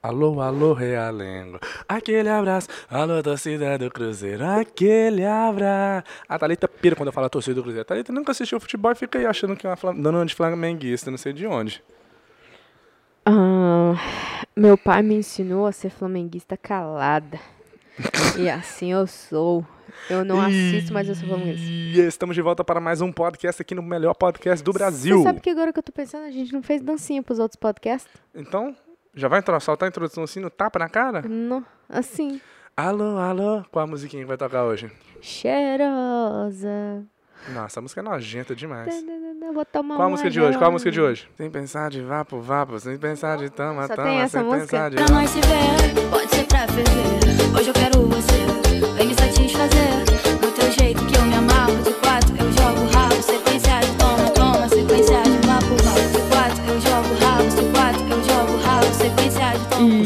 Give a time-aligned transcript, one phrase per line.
[0.00, 1.58] Alô, alô, Realengo.
[1.88, 2.68] Aquele abraço.
[2.88, 4.46] Alô, torcida do Cruzeiro.
[4.46, 6.06] Aquele abraço.
[6.28, 7.82] A Thalita pira quando eu falo torcida do Cruzeiro.
[7.82, 11.10] A Thalita nunca assistiu futebol e fica aí achando que é uma dona de flamenguista,
[11.10, 11.82] não sei de onde.
[13.26, 13.94] Ah,
[14.54, 17.40] meu pai me ensinou a ser flamenguista calada.
[18.38, 19.66] e assim eu sou.
[20.08, 21.66] Eu não assisto, mas eu sou flamenguista.
[21.66, 25.18] E estamos de volta para mais um podcast aqui no melhor podcast do Brasil.
[25.18, 27.56] Você sabe que agora que eu tô pensando, a gente não fez dancinha pros outros
[27.56, 28.12] podcasts?
[28.32, 28.76] Então,
[29.18, 31.22] já vai entrar, soltar a introdução assim no tapa na cara?
[31.28, 32.40] Não, assim.
[32.76, 33.64] Alô, alô.
[33.72, 34.90] Qual a musiquinha que vai tocar hoje?
[35.20, 37.04] Cheirosa.
[37.52, 38.94] Nossa, a música é nojenta demais.
[39.54, 40.58] Vou tomar Qual a música de hoje?
[40.58, 41.28] Qual a música de hoje?
[41.36, 44.66] Sem pensar de vapo, vapo, sem pensar de tama, Só tama, tem essa sem música?
[44.66, 47.58] pensar de Pra nós se ver, pode ser pra ferver.
[47.58, 50.27] Hoje eu quero você, vem me satisfazer.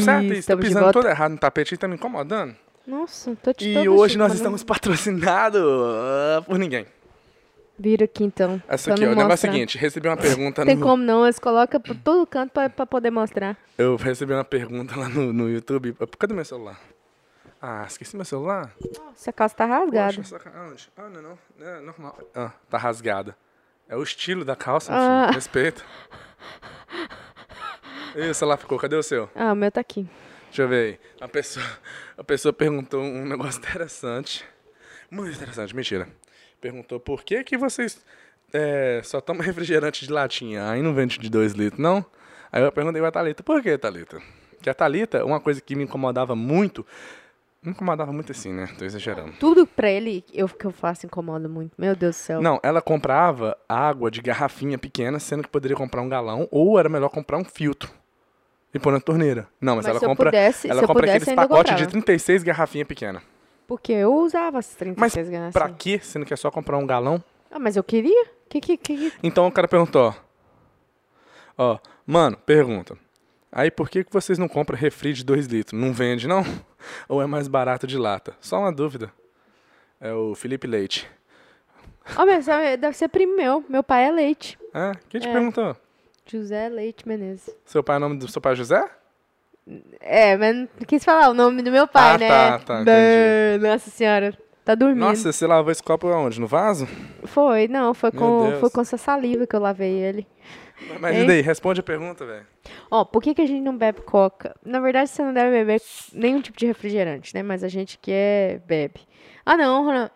[0.03, 2.55] Certo é isso, tá pisando todo errado no tapete e tá me incomodando.
[2.85, 6.85] Nossa, tô te E hoje nós estamos patrocinados ah, por ninguém.
[7.77, 8.61] Vira aqui então.
[8.67, 9.11] Essa aqui, ó.
[9.11, 10.85] O negócio é o seguinte, recebi uma pergunta Não tem no...
[10.85, 13.57] como não, eles colocam por todo canto pra, pra poder mostrar.
[13.77, 15.95] Eu recebi uma pergunta lá no, no YouTube.
[16.19, 16.79] Cadê meu celular?
[17.59, 18.71] Ah, esqueci meu celular?
[19.15, 20.13] Essa calça tá rasgada.
[20.13, 20.51] Poxa, saca...
[20.53, 20.89] Aonde?
[20.97, 21.37] Ah, não, não.
[21.65, 22.19] É normal.
[22.35, 23.35] Ah, tá rasgada.
[23.87, 25.27] É o estilo da calça, Ah.
[25.27, 25.35] filho.
[25.35, 25.85] Respeito.
[28.15, 28.77] E o celular ficou?
[28.77, 29.27] Cadê o seu?
[29.33, 30.07] Ah, o meu tá aqui.
[30.47, 30.99] Deixa eu ver aí.
[31.19, 31.65] A pessoa,
[32.15, 34.45] a pessoa perguntou um negócio interessante.
[35.09, 36.07] Muito interessante, mentira.
[36.61, 38.05] Perguntou por que que vocês
[38.53, 42.05] é, só tomam refrigerante de latinha, aí não vende de 2 litros, não?
[42.51, 44.21] Aí eu perguntei pra Thalita, por que, Thalita?
[44.61, 46.85] Que a Thalita, uma coisa que me incomodava muito,
[47.63, 48.69] me incomodava muito assim, né?
[48.77, 49.33] Tô exagerando.
[49.39, 51.73] Tudo pra ele eu, que eu faço incomoda muito.
[51.79, 52.41] Meu Deus do céu.
[52.41, 56.87] Não, ela comprava água de garrafinha pequena, sendo que poderia comprar um galão, ou era
[56.87, 57.91] melhor comprar um filtro
[58.73, 59.47] e pôr na torneira.
[59.61, 61.91] Não, mas, Mas ela compra, pudesse- ela compra pudesse, aqueles pacotes de comprava.
[61.91, 63.21] 36 garrafinha pequena.
[63.67, 65.53] Porque eu usava as Mas 36 gramas.
[65.53, 65.99] pra quê?
[66.01, 67.23] Sendo que é só comprar um galão?
[67.49, 68.25] Ah, mas eu queria.
[68.49, 70.13] Que, que, que, Então o cara perguntou,
[71.57, 72.97] ó, mano, pergunta,
[73.51, 75.79] aí por que, que vocês não compram refri de 2 litros?
[75.79, 76.43] Não vende, não?
[77.07, 78.35] Ou é mais barato de lata?
[78.41, 79.11] Só uma dúvida.
[79.99, 81.09] É o Felipe Leite.
[82.17, 83.63] Ó, mas é- deve ser primo meu.
[83.69, 84.59] Meu pai é Leite.
[84.73, 85.31] Ah, quem te É.
[85.31, 85.75] perguntou?
[86.25, 87.49] José Leite Menezes.
[87.65, 88.89] Seu pai é o nome do seu pai é José?
[89.99, 92.27] É, mas não quis falar o nome do meu pai, Ah, né?
[92.27, 92.83] tá, tá,
[93.61, 94.37] Nossa senhora.
[94.65, 94.99] Tá dormindo.
[94.99, 96.39] Nossa, você lavou esse copo aonde?
[96.39, 96.87] No vaso?
[97.25, 98.59] Foi, não, foi Meu com, Deus.
[98.61, 100.25] foi com essa saliva que eu lavei ele.
[101.01, 101.41] Mas e daí?
[101.41, 102.45] Responde a pergunta, velho.
[102.89, 104.55] Ó, por que, que a gente não bebe coca?
[104.65, 105.81] Na verdade, você não deve beber
[106.13, 107.43] nenhum tipo de refrigerante, né?
[107.43, 109.01] Mas a gente que é, bebe.
[109.45, 110.09] Ah, não, Ronan.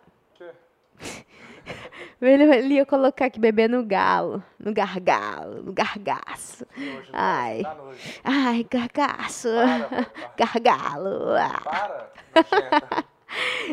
[2.20, 6.66] Ele, ele ia colocar que beber no galo, no gargalo, no gargaço.
[7.14, 7.62] Ai,
[8.24, 9.48] ai, gargaço,
[10.36, 11.36] gargalo.
[11.64, 12.10] Para!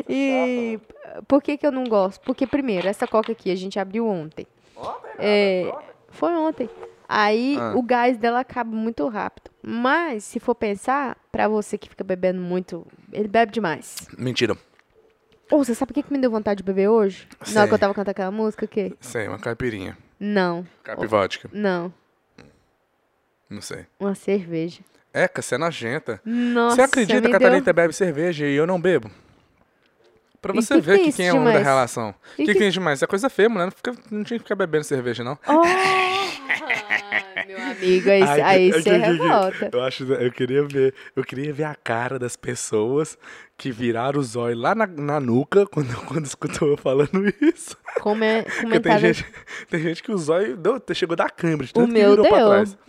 [0.09, 0.79] E
[1.27, 2.21] por que que eu não gosto?
[2.21, 4.45] Porque, primeiro, essa coca aqui a gente abriu ontem.
[4.75, 5.11] Ontem?
[5.17, 5.71] É,
[6.09, 6.69] foi ontem.
[7.07, 7.73] Aí Ah.
[7.75, 9.49] o gás dela acaba muito rápido.
[9.63, 13.95] Mas, se for pensar, pra você que fica bebendo muito, ele bebe demais.
[14.17, 14.57] Mentira.
[15.51, 17.27] Ô, você sabe o que, que me deu vontade de beber hoje?
[17.39, 17.57] Na Sei.
[17.59, 18.93] hora que eu tava cantando aquela música, o quê?
[18.99, 19.97] Sei, uma caipirinha.
[20.19, 21.49] Não, Caipivótica.
[21.53, 21.93] não.
[23.49, 23.85] Não sei.
[23.99, 24.81] Uma cerveja.
[25.13, 26.19] Eca, você é nojenta.
[26.25, 27.49] Nossa, você acredita que a deu...
[27.49, 29.09] Thalita bebe cerveja e eu não bebo?
[30.41, 31.65] Pra você que ver que isso quem é o homem da demais?
[31.67, 32.09] relação.
[32.09, 32.97] O que, que que- tem demais?
[32.97, 33.65] Isso é coisa feia, mulher.
[33.65, 35.37] Não, fica- não tinha que ficar bebendo cerveja, não.
[35.47, 35.61] Oh,
[37.47, 39.69] meu amigo, aí, aí que- você que- revolta.
[39.71, 43.17] Eu acho, eu queria ver, eu queria ver a cara das pessoas
[43.57, 47.77] que viraram os olhos lá na, na nuca quando, quando escutou eu falando isso.
[48.01, 49.13] Como é, Porque tem comentário...
[49.13, 49.25] gente,
[49.69, 52.25] tem gente que os olhos deu, chegou a dar câimbra, de O meu deu.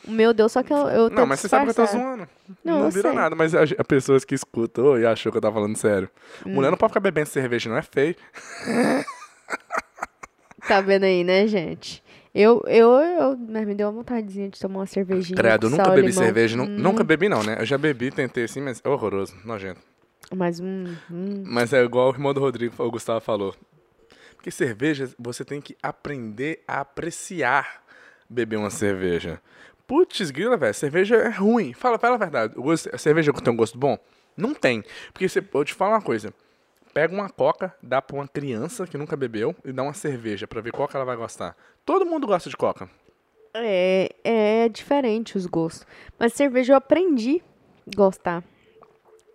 [0.07, 1.87] O meu deu, só que eu, eu tô Não, mas você sabe que eu tô
[1.87, 2.29] zoando.
[2.65, 3.21] Não, Não, eu virou sei.
[3.21, 6.09] nada, mas as as pessoas que escutou e achou que eu tava falando sério.
[6.45, 6.55] Hum.
[6.55, 8.17] Mulher não pode ficar bebendo cerveja, não é feio.
[10.67, 12.03] Tá vendo aí, né, gente?
[12.39, 15.37] Eu, eu, eu, mas me deu uma vontadezinha de tomar uma cervejinha.
[15.37, 16.13] Credo, eu nunca bebi limão.
[16.13, 16.61] cerveja.
[16.61, 17.57] Hum, Nunca bebi, não, né?
[17.59, 19.81] Eu já bebi, tentei assim, mas é horroroso, nojento.
[20.35, 23.55] Mas um, um, Mas é igual o irmão do Rodrigo, o Gustavo falou.
[24.35, 27.83] Porque cerveja, você tem que aprender a apreciar
[28.29, 29.41] beber uma cerveja.
[29.87, 31.73] Putz, grila, velho, cerveja é ruim.
[31.73, 32.55] Fala, fala a verdade.
[32.55, 33.97] Gosto- a cerveja tem um gosto bom?
[34.37, 34.85] Não tem.
[35.13, 36.35] Porque você, eu te falo uma coisa.
[36.97, 40.63] Pega uma coca, dá pra uma criança que nunca bebeu e dá uma cerveja pra
[40.63, 41.55] ver qual que ela vai gostar.
[41.85, 42.89] Todo mundo gosta de coca.
[43.53, 45.87] é, é diferente os gostos.
[46.19, 47.43] Mas cerveja eu aprendi
[47.87, 48.43] a gostar.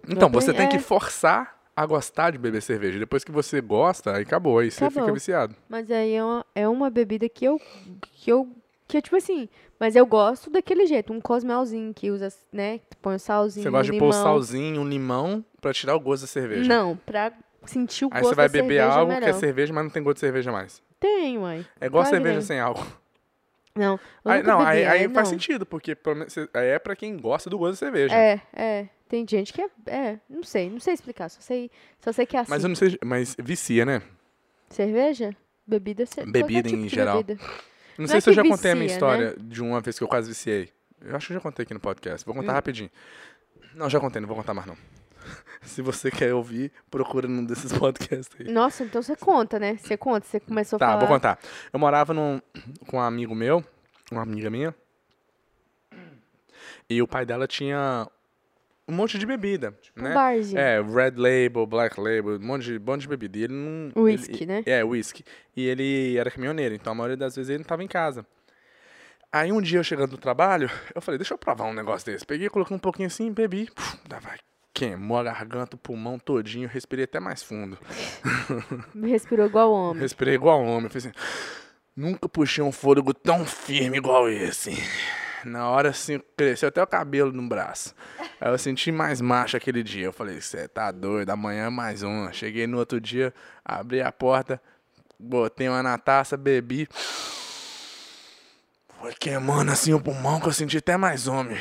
[0.10, 0.80] Então, tem- você tem que é.
[0.80, 2.98] forçar a gostar de beber cerveja.
[2.98, 4.58] Depois que você gosta, aí acabou.
[4.58, 5.04] Aí você Acabou.
[5.04, 5.56] fica viciado.
[5.70, 7.62] Mas aí é uma, é uma bebida que eu,
[8.14, 8.50] que eu
[8.88, 9.48] Que é tipo assim,
[9.80, 12.80] mas eu gosto daquele jeito, um cosmelzinho que usa, né?
[12.80, 14.10] Que tu põe o salzinho, Você gosta de limão.
[14.10, 16.68] pôr o salzinho, um limão, pra tirar o gosto da cerveja.
[16.68, 17.32] Não, pra
[17.66, 19.90] sentir o Aí gosto você vai da beber cerveja algo que é cerveja, mas não
[19.92, 20.82] tem gosto de cerveja mais.
[21.00, 21.66] Tem, uai.
[21.80, 22.86] É igual Claro cerveja sem álcool.
[23.74, 25.34] Não, Aí, não, bebi, aí, aí é, faz não.
[25.38, 25.98] sentido, porque
[26.54, 28.14] aí é pra quem gosta do gosto da cerveja.
[28.14, 28.90] É, é.
[29.08, 32.36] Tem gente que é, é, não sei, não sei explicar, só sei, só sei que
[32.36, 32.50] é assim.
[32.52, 34.02] Mas eu não sei, mas vicia, né?
[34.70, 35.36] Cerveja?
[35.66, 37.24] Bebida, ce- qualquer Bebida tipo em geral.
[37.24, 37.42] bebida.
[37.44, 37.52] Não
[38.00, 40.04] Não sei é se eu já contei a minha vicia, história de uma vez que
[40.04, 40.70] eu quase viciei.
[41.02, 42.26] Eu acho que eu já contei aqui no podcast.
[42.26, 42.40] Vou Hum.
[42.40, 42.90] contar rapidinho.
[43.74, 44.76] Não, já contei, não vou contar mais não.
[45.62, 48.52] Se você quer ouvir, procura num desses podcasts aí.
[48.52, 49.78] Nossa, então você conta, né?
[49.78, 51.00] Você conta, você começou a Tá, falar.
[51.00, 51.40] vou contar.
[51.72, 52.42] Eu morava num,
[52.88, 53.64] com um amigo meu,
[54.12, 54.74] uma amiga minha,
[56.90, 58.08] e o pai dela tinha
[58.88, 60.14] um monte de bebida, Um né?
[60.14, 60.60] barzinho.
[60.60, 63.38] É, Red Label, Black Label, um monte de, um monte de bebida.
[63.38, 64.04] E ele não.
[64.04, 64.64] Whisky, ele- né?
[64.66, 65.24] É, whisky.
[65.56, 68.26] E ele era caminhoneiro, então a maioria das vezes ele não tava em casa.
[69.32, 72.26] Aí um dia eu chegando do trabalho, eu falei, deixa eu provar um negócio desse.
[72.26, 73.72] Peguei, coloquei um pouquinho assim, bebi.
[73.74, 74.36] Puf, dava,
[74.74, 77.78] queimou a garganta, o pulmão todinho, respirei até mais fundo.
[79.04, 80.02] Respirou igual homem.
[80.02, 80.90] Respirei igual homem.
[80.90, 81.16] Fiz assim,
[81.96, 84.72] nunca puxei um fôlego tão firme igual esse.
[85.44, 87.96] Na hora, assim, cresceu até o cabelo no braço.
[88.40, 90.06] Aí eu senti mais macho aquele dia.
[90.06, 92.32] Eu falei, você tá doido, amanhã é mais uma.
[92.32, 93.34] Cheguei no outro dia,
[93.66, 94.62] abri a porta,
[95.20, 96.88] botei uma na taça, bebi.
[99.00, 101.58] Foi queimando assim o pulmão que eu senti até mais homem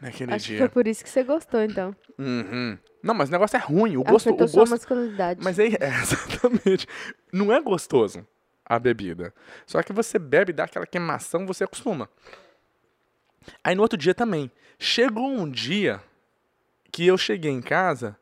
[0.00, 0.58] naquele Acho que dia.
[0.58, 1.94] foi por isso que você gostou, então.
[2.18, 2.78] Uhum.
[3.02, 3.96] Não, mas o negócio é ruim.
[3.96, 5.40] O gosto, Afetou o sua gosto, masculinidade.
[5.42, 6.86] mas aí, é, exatamente.
[7.32, 8.26] Não é gostoso
[8.64, 9.34] a bebida.
[9.66, 12.08] Só que você bebe, dá aquela queimação, você acostuma.
[13.64, 14.50] Aí no outro dia também.
[14.78, 16.00] Chegou um dia
[16.92, 18.16] que eu cheguei em casa,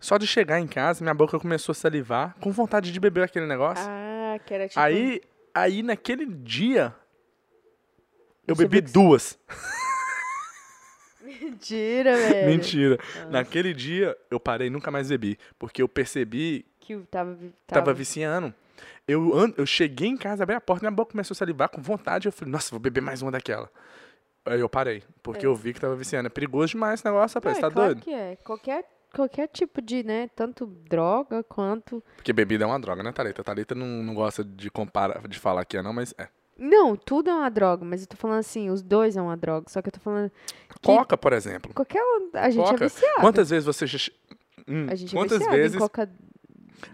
[0.00, 3.46] só de chegar em casa, minha boca começou a salivar, com vontade de beber aquele
[3.46, 3.84] negócio.
[3.88, 4.78] Ah, que era tipo...
[4.80, 5.20] aí,
[5.54, 6.94] aí naquele dia,
[8.46, 9.38] eu bebi que- duas.
[11.50, 12.48] Mentira, velho.
[12.48, 12.98] Mentira.
[13.22, 13.26] Ah.
[13.30, 15.38] Naquele dia, eu parei nunca mais bebi.
[15.58, 17.36] Porque eu percebi Que eu tava...
[17.66, 17.94] Tava tava...
[17.94, 18.54] viciando.
[19.06, 22.28] Eu, eu cheguei em casa, abri a porta, minha boca começou a salivar com vontade.
[22.28, 23.70] Eu falei, nossa, vou beber mais uma daquela.
[24.44, 26.26] Aí eu parei, porque eu vi que tava viciando.
[26.26, 27.56] É perigoso demais esse negócio, Não, rapaz.
[27.56, 28.04] é Você tá claro doido?
[28.04, 28.36] que é.
[28.36, 28.84] Qualquer,
[29.14, 30.28] qualquer tipo de, né?
[30.34, 32.02] Tanto droga quanto...
[32.16, 33.42] Porque bebida é uma droga, né, Thalita?
[33.42, 36.28] Thalita não, não gosta de comparar, de falar que é, não, mas é.
[36.58, 39.68] Não, tudo é uma droga, mas eu tô falando assim, os dois é uma droga.
[39.70, 40.30] Só que eu tô falando...
[40.30, 41.72] que Coca, por exemplo.
[41.72, 42.30] Qualquer um...
[42.34, 42.84] A gente Coca.
[42.84, 43.20] é viciado.
[43.20, 43.86] Quantas vezes você.
[43.86, 44.10] já-
[44.66, 46.10] Hum, A gente quantas é viciado vezes coca...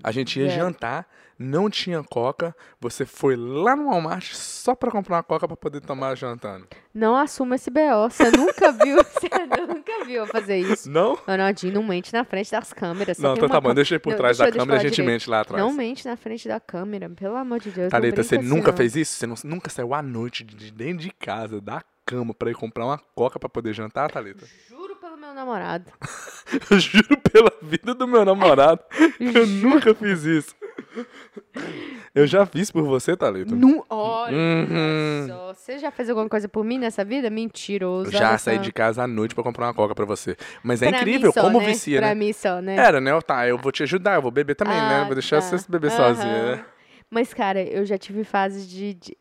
[0.02, 0.60] a gente ia Zero.
[0.62, 1.08] jantar,
[1.38, 5.80] não tinha coca, você foi lá no Walmart só pra comprar uma coca pra poder
[5.80, 6.66] tomar jantando?
[6.92, 8.08] Não assuma esse BO.
[8.10, 8.96] Você nunca viu...
[9.04, 9.28] Você
[9.66, 10.90] nunca viu eu fazer isso.
[10.90, 11.14] Não?
[11.14, 13.18] Ronaldinho não mente na frente das câmeras.
[13.18, 14.94] Não, então tá bom, deixa eu ir por Não, trás da câmera e a gente
[14.96, 15.10] direito.
[15.12, 15.62] mente lá atrás.
[15.62, 17.90] Não mente na frente da câmera, pelo amor de Deus.
[17.90, 18.76] Thalita, você assim, nunca não.
[18.76, 19.16] fez isso?
[19.16, 22.54] Você não- nunca saiu à noite de de dentro de casa, da cama, pra ir
[22.54, 24.46] comprar uma coca pra poder jantar, Thalita?
[24.68, 25.90] Juro pelo meu namorado.
[26.70, 28.80] Eu juro pela vida do meu namorado
[29.18, 30.54] que eu nunca fiz isso.
[32.14, 33.54] Eu já fiz por você, Thalita.
[33.54, 33.84] Nu...
[33.88, 35.26] Olha Uhum.
[35.26, 35.54] só.
[35.54, 37.28] Você já fez alguma coisa por mim nessa vida?
[37.30, 38.10] Mentiroso.
[38.10, 38.62] Já saí só.
[38.62, 40.36] de casa à noite pra comprar uma coca pra você.
[40.62, 41.66] Mas é Pra incrível só, como né?
[41.66, 42.14] vicia, pra né?
[42.14, 42.76] mim só, né?
[42.76, 43.10] Era, né?
[43.22, 44.96] Tá, eu vou te ajudar, eu vou beber também, né?
[44.96, 45.58] Ah, Não vou deixar tá.
[45.58, 45.96] você beber Aham.
[46.14, 46.64] sozinha, né?
[47.10, 49.16] Mas, cara, eu já tive fases de, de-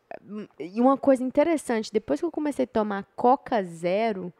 [0.58, 4.32] E uma coisa interessante, depois que eu comecei a tomar Coca Zero,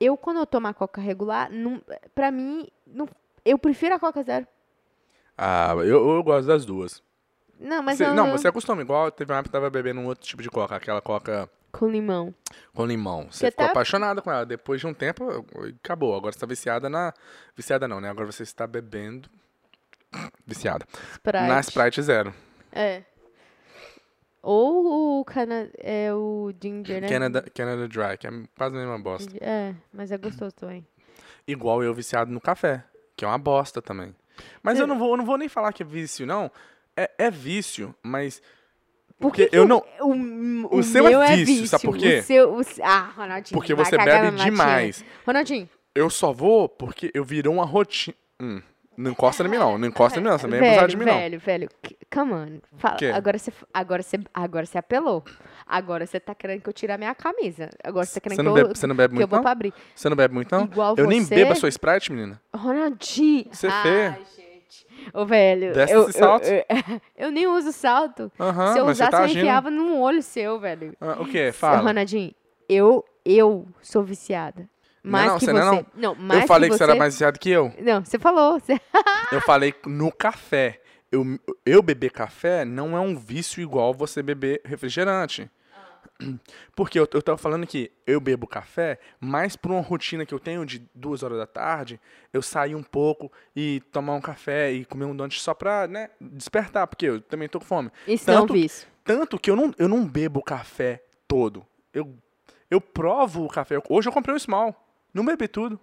[0.00, 1.80] eu, quando eu tomo a Coca regular, não,
[2.14, 3.08] pra mim, não,
[3.44, 4.46] eu prefiro a Coca Zero.
[5.36, 7.02] Ah, eu, eu gosto das duas.
[7.58, 8.82] Não, mas Você- eu não, você acostuma.
[8.82, 11.88] Igual teve uma época que tava bebendo um outro tipo de coca, aquela coca Com
[11.88, 12.34] limão.
[12.74, 13.28] com limão.
[13.30, 14.44] Você Que ficou até- apaixonada com ela.
[14.44, 15.44] Depois de um tempo,
[15.82, 16.14] acabou.
[16.16, 17.12] Agora você tá viciada na.
[17.56, 18.10] Viciada não, né?
[18.10, 19.28] Agora você está bebendo.
[20.46, 20.86] Viciada.
[21.12, 21.46] Sprite.
[21.48, 22.32] Na Sprite Zero.
[22.72, 23.02] É.
[24.42, 27.08] Ou o cana, é o ginger, né?
[27.08, 29.32] Canada, Canada Dry, que é quase a mesma bosta.
[29.40, 30.86] É, mas é gostoso também.
[31.48, 32.84] Igual eu viciado no café,
[33.16, 34.14] que é uma bosta também.
[34.62, 36.50] Mas Você- eu não vou, eu não vou nem falar que é vício, não.
[36.96, 38.40] É, é vício, mas.
[39.18, 39.84] Por Porque que que eu o- não.
[40.00, 42.18] O, o seu é meu vício, sabe por quê?
[42.18, 43.58] O seu, o, ah, Ronaldinho.
[43.58, 45.04] Porque você bebe demais.
[45.26, 48.16] Ronaldinho, Eu só vou porque eu virou uma rotina.
[48.40, 48.60] Hum,
[48.96, 49.78] não encosta em mim, não.
[49.78, 50.38] Não encosta em mim, não.
[50.38, 51.14] Você nem é velho, abusado de mim, não.
[51.14, 51.68] velho, velho,
[52.12, 52.60] come on.
[52.76, 53.06] Fala, Quê?
[53.06, 55.24] agora você, agora você, agora você apelou.
[55.66, 57.70] Agora você tá querendo que eu tire a minha camisa.
[57.82, 59.42] Agora você tá querendo Você que, eu, bebe, você não bebe que eu vou não?
[59.42, 59.72] pra abrir.
[59.94, 60.64] Você não bebe muito, não?
[60.64, 61.34] Igual eu nem você.
[61.34, 62.40] bebo a sua Sprite, menina.
[62.54, 63.46] Ronaldinho.
[63.50, 64.86] Você gente.
[65.12, 65.72] Ô, velho.
[65.72, 66.46] Desce eu, esse salto.
[66.46, 68.30] Eu, eu, eu nem uso salto.
[68.72, 69.38] Se eu usasse, tá eu agindo.
[69.38, 70.94] enfiava num olho seu, velho.
[71.00, 71.52] Ah, o quê?
[71.52, 71.78] Fala.
[71.78, 72.34] Ronaldinho,
[72.68, 74.68] eu, eu sou viciada.
[75.04, 75.60] Não, Mais não, que você você.
[75.60, 76.14] não é, não.
[76.14, 76.84] mais eu falei que que, você.
[76.84, 77.72] você era mais viciado que eu.
[77.78, 78.58] Não, você falou.
[78.58, 78.80] Você...
[79.30, 80.80] Eu falei no café.
[81.12, 85.50] Eu, eu beber café não é um vício igual você beber refrigerante.
[86.74, 90.38] Porque eu, eu tava falando que eu bebo café, mas por uma rotina que eu
[90.38, 92.00] tenho de duas horas da tarde,
[92.32, 96.10] eu sair um pouco e tomar um café e comer um donut só pra, né,
[96.20, 97.90] despertar, porque eu também tô com fome.
[98.06, 98.88] Isso não é um Tanto- vício.
[99.04, 101.66] Tanto que eu não, eu não bebo café todo.
[101.92, 102.14] Eu,
[102.70, 103.76] eu provo o café.
[103.88, 104.83] Hoje eu comprei um small.
[105.14, 105.78] Não bebi tudo.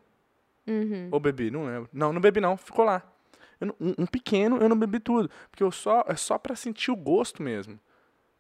[0.68, 1.08] Uhum.
[1.12, 1.90] Ou bebi, não lembro.
[1.92, 3.02] Não, não bebi não, ficou lá.
[3.60, 5.30] Não- um, um pequeno eu não bebi tudo.
[5.50, 7.80] Porque eu só, é só pra sentir o gosto mesmo.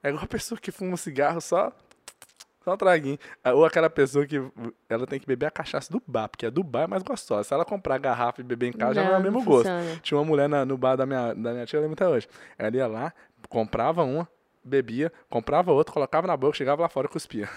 [0.03, 1.71] É igual a pessoa que fuma um cigarro só.
[2.63, 3.17] Só um traguinho.
[3.43, 4.35] Ah, Ou aquela pessoa que
[4.87, 7.43] ela tem que beber a cachaça do bar, porque a do bar é mais gostosa.
[7.43, 9.67] Se ela comprar a garrafa e beber em casa, já não é o mesmo gosto.
[9.67, 9.99] funciona.
[10.03, 12.27] Tinha uma mulher na- no bar da minha, da minha tia, eu lembro até hoje.
[12.59, 13.13] Ela ia lá,
[13.49, 14.27] comprava uma,
[14.63, 17.49] bebia, comprava outra, colocava na boca, chegava lá fora e cuspia.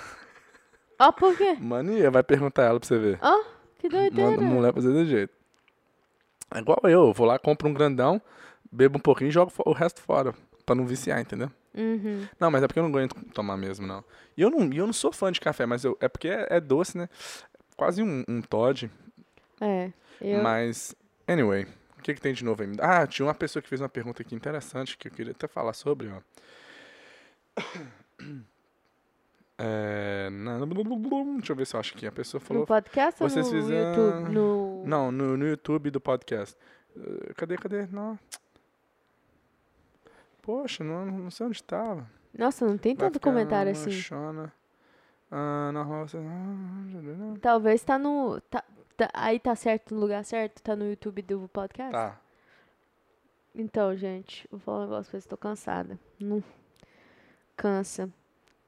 [0.99, 1.57] Ó, por quê?
[1.61, 3.19] Mania, vai perguntar ela pra você ver.
[3.23, 3.45] Ó,
[3.79, 4.31] que doideira.
[4.31, 5.35] Manda mulher fazer desse jeito.
[6.55, 8.21] É igual eu, eu vou lá, compro um grandão,
[8.71, 10.35] bebo um pouquinho e jogo o resto fora.
[10.65, 11.51] Pra não viciar, entendeu?
[11.75, 12.27] Uhum.
[12.41, 14.03] Não, mas é porque eu não aguento tomar mesmo, não.
[14.37, 16.61] E eu não, eu não sou fã de café, mas eu, é porque é, é
[16.61, 17.09] doce, né?
[17.77, 18.91] Quase um, um Todd.
[19.61, 19.91] É.
[20.21, 20.43] Eu...
[20.43, 20.95] Mas,
[21.27, 21.67] anyway,
[21.99, 22.73] o que, que tem de novo aí?
[22.81, 25.75] Ah, tinha uma pessoa que fez uma pergunta aqui interessante que eu queria até falar
[25.75, 26.21] sobre, ó.
[29.57, 30.59] É, na-
[31.37, 32.07] deixa eu ver se eu acho aqui.
[32.07, 32.67] A pessoa No falou.
[32.67, 34.33] podcast ou vocês no fizeram- YouTube?
[34.35, 34.85] No...
[34.87, 36.57] Não, no, no YouTube do podcast.
[36.97, 37.87] Eh, Cadê, cadê?
[37.87, 38.19] Não.
[40.43, 42.07] Poxa, não, não sei onde estava.
[42.37, 43.91] Nossa, não tem tanto comentário assim.
[45.31, 46.19] Ah, na roça.
[47.41, 48.41] Talvez tá no...
[48.51, 48.63] Tá,
[48.97, 50.61] tá- aí tá certo no lugar certo?
[50.63, 51.93] Tá no YouTube do podcast?
[51.93, 52.21] Tá.
[53.55, 55.99] Então, gente, vou falar um negócio pra vocês, tô cansada.
[56.21, 56.43] Não...
[57.57, 58.11] Cansa.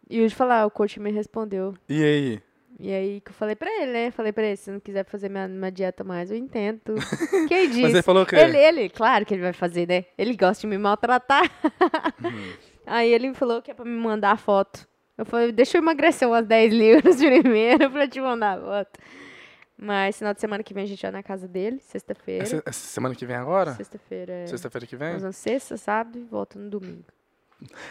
[0.08, 1.74] E de falar, o coach me respondeu.
[1.88, 2.42] E aí?
[2.78, 4.10] E aí que eu falei pra ele, né?
[4.10, 6.80] Falei pra ele, se não quiser fazer minha, minha dieta mais, eu entendo.
[7.48, 7.82] Quem disse?
[7.82, 8.36] Mas ele falou o quê?
[8.36, 10.04] Ele, ele, claro que ele vai fazer, né?
[10.16, 11.50] Ele gosta de me maltratar.
[12.22, 12.52] Uhum.
[12.86, 14.86] Aí ele falou que é pra me mandar a foto.
[15.18, 19.00] Eu falei, deixa eu emagrecer umas 10 libras primeiro pra te mandar a foto.
[19.78, 22.44] Mas final de semana que vem a gente vai na casa dele, sexta-feira.
[22.44, 23.72] Essa, essa semana que vem agora?
[23.74, 24.46] Sexta-feira é.
[24.46, 25.12] Sexta-feira que vem?
[25.14, 27.04] Nós vamos sexta, sábado e volta no domingo.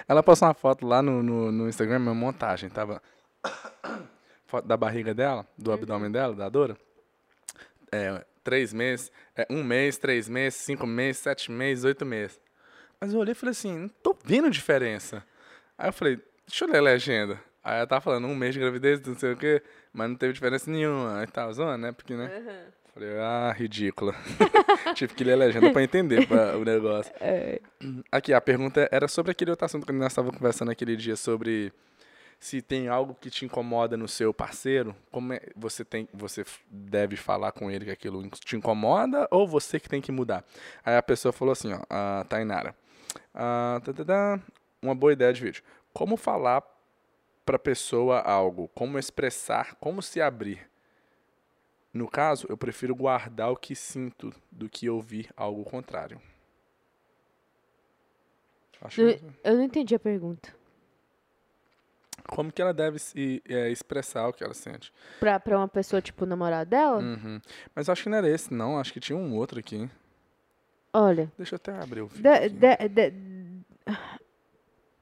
[0.08, 2.70] Ela postou uma foto lá no, no, no Instagram, uma montagem.
[2.70, 3.02] Tava
[4.46, 6.78] foto da barriga dela, do abdômen dela, da Dora.
[7.92, 12.40] É, três meses, é, um mês, três meses, cinco meses, sete meses, oito meses.
[13.00, 15.24] Mas eu olhei e falei assim, não tô vendo diferença.
[15.78, 17.42] Aí eu falei, deixa eu ler a legenda.
[17.64, 20.34] Aí ela tava falando um mês de gravidez, não sei o quê, mas não teve
[20.34, 21.20] diferença nenhuma.
[21.20, 21.92] Aí tava zoando, né?
[21.92, 22.68] Porque, né?
[22.96, 24.16] Falei, ah, ridícula.
[24.96, 27.14] Tive que ler a legenda pra entender pra- o negócio.
[28.10, 31.74] Aqui, a pergunta era sobre aquele outro assunto que nós estávamos conversando aquele dia sobre
[32.40, 37.18] se tem algo que te incomoda no seu parceiro, como é, você tem, você deve
[37.18, 40.46] falar com ele que aquilo te incomoda ou você que tem que mudar.
[40.86, 42.74] Aí a pessoa falou assim, ó, a Tainara,
[43.34, 44.40] ah, tá, tá, tá,
[44.82, 45.64] uma boa ideia de vídeo.
[45.94, 46.64] Como falar
[47.46, 50.60] pra pessoa algo, como expressar, como se abrir.
[51.96, 56.22] No caso, eu prefiro guardar o que sinto do que ouvir algo contrário.
[58.82, 60.54] Acho Eu, que- eu não entendi a pergunta.
[62.28, 64.92] Como que ela deve se é, expressar o que ela sente.
[65.22, 66.98] Pra, pra uma pessoa, tipo, namorada dela?
[67.00, 67.40] Uhum.
[67.74, 68.78] Mas acho que não era esse, não.
[68.78, 69.90] Acho que tinha um outro aqui.
[70.92, 72.24] Olha, Deixa eu até abrir o vídeo.
[72.30, 73.14] de- de- de-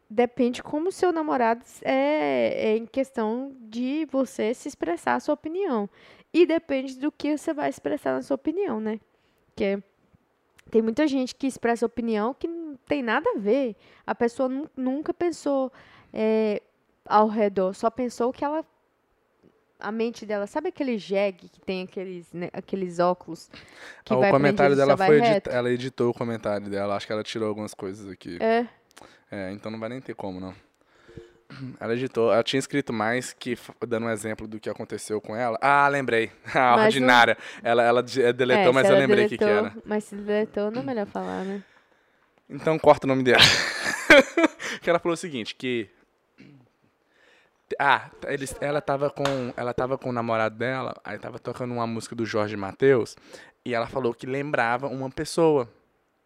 [0.09, 5.33] depende como o seu namorado é, é em questão de você se expressar a sua
[5.33, 5.89] opinião.
[6.33, 8.99] E depende do que você vai expressar na sua opinião, né?
[9.47, 9.81] Porque
[10.71, 13.75] tem muita gente que expressa opinião que não tem nada a ver.
[14.05, 15.71] A pessoa nu- nunca pensou
[16.11, 16.61] é,
[17.05, 18.65] ao redor, só pensou que ela.
[19.79, 23.49] A mente dela, sabe aquele jegue que tem aqueles, né, aqueles óculos
[24.05, 25.47] que Ah, vai o comentário prendido e dela vai foi reto?
[25.49, 25.57] edit...
[25.57, 26.95] ela editou o comentário dela.
[26.95, 28.37] Acho que ela tirou algumas coisas aqui.
[28.41, 28.65] É.
[29.29, 30.55] É, então não vai nem ter como, não.
[31.79, 33.57] Ela editou, ela tinha escrito mais que,
[33.87, 35.57] dando um exemplo do que aconteceu com ela.
[35.61, 36.31] Ah, lembrei.
[36.53, 37.37] A Mas ordinária.
[37.61, 39.73] Ela, ela de- deletou, É, mas eu lembrei o que, que era.
[39.85, 41.63] Mas se deletou, não é melhor falar, né?
[42.49, 43.41] Então corta o nome dela.
[44.81, 45.89] que ela falou o seguinte, que
[47.79, 49.23] ah, eles, ela tava com
[49.55, 53.15] ela tava com o namorado dela, aí tava tocando uma música do Jorge Mateus
[53.65, 55.69] e ela falou que lembrava uma pessoa.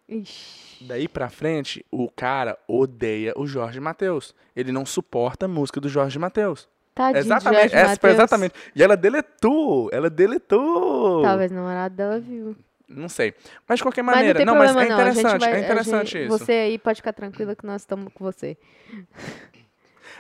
[0.10, 0.86] Ixi.
[0.86, 4.34] Daí pra frente, o cara odeia o Jorge Mateus.
[4.56, 6.68] Ele não suporta a música do Jorge Mateus.
[6.96, 8.14] Tadinho exatamente, de Jorge essa Mateus.
[8.14, 8.56] exatamente.
[8.76, 11.22] E ela deletou, ela deletou.
[11.22, 12.56] Talvez o namorado dela viu.
[12.88, 13.34] Não sei.
[13.68, 16.38] Mas de qualquer Mas não maneira, não, mas é interessante, vai- é interessante gente- isso.
[16.38, 18.56] Você aí pode ficar tranquila que nós estamos com você.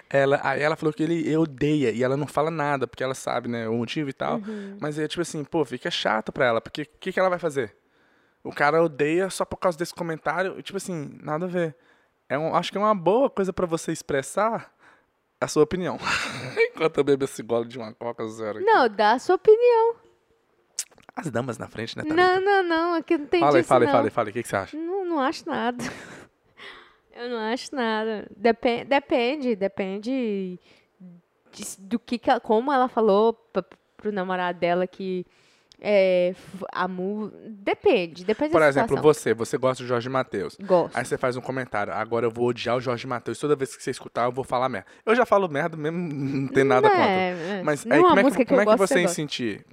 [0.09, 3.49] Ela, aí ela falou que ele odeia e ela não fala nada, porque ela sabe,
[3.49, 4.37] né, o motivo e tal.
[4.37, 4.77] Uhum.
[4.79, 7.39] Mas é tipo assim, pô, fica chato pra ela, porque o que, que ela vai
[7.39, 7.75] fazer?
[8.43, 11.75] O cara odeia só por causa desse comentário, tipo assim, nada a ver.
[12.29, 14.73] É um, acho que é uma boa coisa pra você expressar
[15.39, 15.97] a sua opinião.
[16.73, 18.57] Enquanto eu bebo esse gole de uma coca zero.
[18.59, 18.65] aqui.
[18.65, 19.95] Não, dá a sua opinião.
[21.15, 22.41] As damas na frente, né, Não, Thalita?
[22.41, 22.93] não, não.
[22.95, 23.91] Aqui não tem Fala disso, fala não.
[23.91, 24.29] fala fala.
[24.29, 24.77] O que, que você acha?
[24.77, 25.83] Não, não acho nada.
[27.15, 28.27] Eu não acho nada.
[28.37, 30.59] Depen depende, depende
[31.51, 33.63] de- do que, que ela- como ela falou pra,
[33.97, 35.25] pro namorado dela que
[35.79, 36.33] é,
[36.71, 39.13] a mu depende, depende Por exemplo, situação.
[39.13, 40.57] você, você gosta do Jorge Matheus.
[40.59, 40.95] Gosto.
[40.97, 43.37] Aí você faz um comentário, agora eu vou odiar o Jorge Matheus.
[43.39, 44.87] Toda vez que você escutar, eu vou falar merda.
[45.05, 47.03] Eu já falo merda mesmo, não tem nada contra.
[47.05, 47.63] É, é.
[47.63, 49.65] Mas não aí, como é música que, como é que você ia sentir?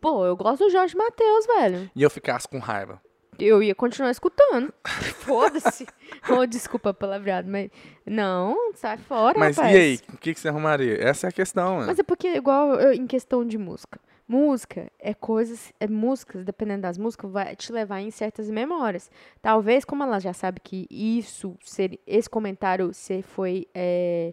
[0.00, 1.90] Pô, eu gosto do Jorge Matheus, velho.
[1.94, 3.00] E eu ficasse com raiva?
[3.38, 4.72] Eu ia continuar escutando.
[5.24, 5.86] Foda-se.
[6.30, 7.70] oh, desculpa palavreado, mas.
[8.04, 9.74] Não, sai fora, Mas rapaz.
[9.74, 11.02] e aí, o que, que você arrumaria?
[11.02, 11.86] Essa é a questão, né?
[11.86, 13.98] Mas é porque, igual eu- em questão de música.
[14.28, 19.10] Música é coisas, é músicas, dependendo das músicas, vai te levar em certas memórias.
[19.42, 23.66] Talvez, como ela já sabe que isso, ser, esse comentário se foi.
[23.74, 24.32] é,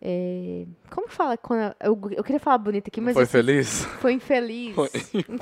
[0.00, 1.36] é, como fala?
[1.36, 3.84] Quando eu, eu queria falar bonito aqui, mas Foi feliz?
[4.00, 4.74] foi infeliz.
[4.76, 4.88] Foi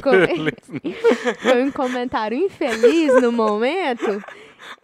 [0.02, 0.10] com-
[1.42, 4.24] foi um comentário infeliz no momento.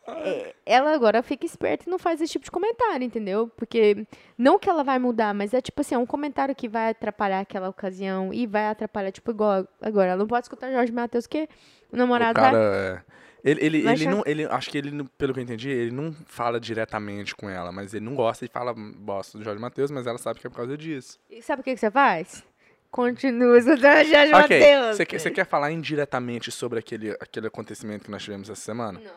[0.09, 3.51] É, Ela agora fica esperta e não faz esse tipo de comentário, entendeu?
[3.57, 6.91] Porque não que ela vai mudar, mas é tipo assim, é um comentário que vai
[6.91, 10.09] atrapalhar aquela ocasião e vai atrapalhar, tipo, igual agora.
[10.11, 11.49] Ela não pode escutar Jorge Matheus, porque
[11.91, 12.67] o O namorado cara, vai.
[12.99, 13.03] é...
[13.45, 15.91] Ele, ele, Vai ele achar- não, ele, acho que ele, pelo que eu entendi, ele
[15.91, 19.91] não fala diretamente com ela, mas ele não gosta e fala bosta do Jorge Matheus,
[19.91, 21.19] mas ela sabe que é por causa disso.
[21.29, 22.45] E sabe o que, que você faz?
[22.89, 24.97] Continua escutando Jorge Ok, Matheus.
[24.97, 29.01] você quer, quer falar indiretamente sobre aquele, aquele acontecimento que nós tivemos essa semana?
[29.01, 29.11] Não.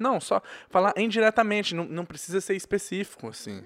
[0.00, 3.62] Não, só falar indiretamente, não, não precisa ser específico, assim.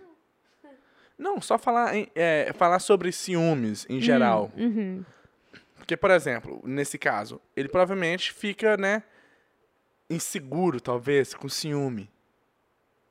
[1.16, 4.50] Não, só falar, em- é, falar sobre ciúmes em geral.
[4.56, 5.04] Uhum.
[5.76, 9.04] Porque, por exemplo, nesse caso, ele provavelmente fica, né,
[10.10, 12.10] inseguro, talvez, com ciúme.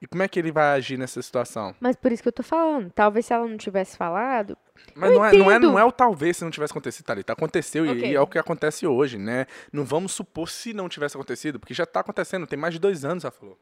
[0.01, 1.73] E como é que ele vai agir nessa situação?
[1.79, 2.91] Mas por isso que eu tô falando.
[2.91, 4.57] Talvez se ela não tivesse falado.
[4.95, 7.33] Mas não é, não, é, não é o talvez se não tivesse acontecido, Thalita.
[7.33, 8.11] Aconteceu e- Ok.
[8.11, 9.45] e é o que acontece hoje, né?
[9.71, 13.03] Não vamos supor se não tivesse acontecido, porque já tá acontecendo, tem mais de dois
[13.05, 13.57] anos, ela falou.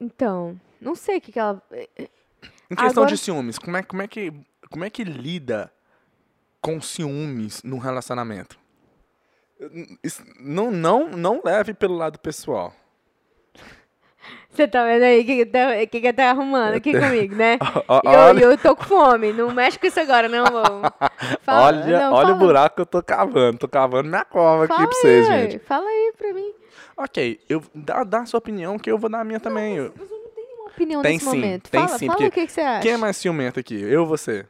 [0.00, 1.62] Então, não sei o que, que ela.
[1.98, 4.32] Em questão Agora- de ciúmes, como é, como, é que,
[4.70, 5.72] como é que lida
[6.60, 8.58] com ciúmes num relacionamento?
[10.40, 12.74] Não, não, não leve pelo lado pessoal.
[14.54, 17.58] Você tá vendo aí o que, que, que, que tá arrumando aqui comigo, né?
[18.38, 19.32] E eu, eu tô com fome.
[19.32, 20.44] Não mexe com isso agora, não.
[21.42, 23.58] Fala- olha, não, olha fala- o buraco que eu tô cavando.
[23.58, 25.58] Tô cavando minha cova aqui Fala pra vocês, aí, gente.
[25.64, 26.52] Fala aí pra mim.
[26.96, 29.76] Ok, eu, dá, dá a sua opinião que eu vou dar a minha também.
[29.76, 31.70] Eu- Mas eu não tenho uma opinião Tem nesse sim, momento.
[31.70, 32.82] tem fala sim, fala o que, que você acha.
[32.82, 33.80] Quem é mais ciumento aqui?
[33.82, 34.46] Eu ou você?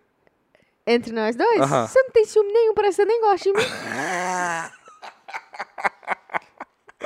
[0.86, 1.60] Entre nós dois?
[1.62, 1.86] Aham.
[1.86, 3.64] Você não tem ciúme nenhum, parece que você nem gosta de mim.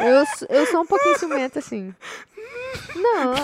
[0.01, 0.25] eu,
[0.57, 1.95] eu sou um pouquinho ciumenta, assim.
[2.95, 3.35] Não,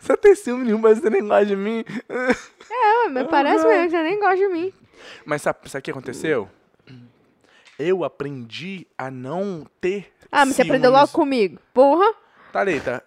[0.00, 1.84] Você tem ciúme nenhum, mas você nem gosta de mim.
[2.08, 4.72] é, mas parece mesmo que você nem gosta de mim.
[5.24, 6.48] Mas sabe, sabe o que aconteceu?
[7.78, 11.00] Eu aprendi a não ter Ah, mas você aprendeu ciúmes.
[11.00, 11.58] logo comigo.
[11.72, 12.14] Porra.
[12.52, 13.02] Thalita,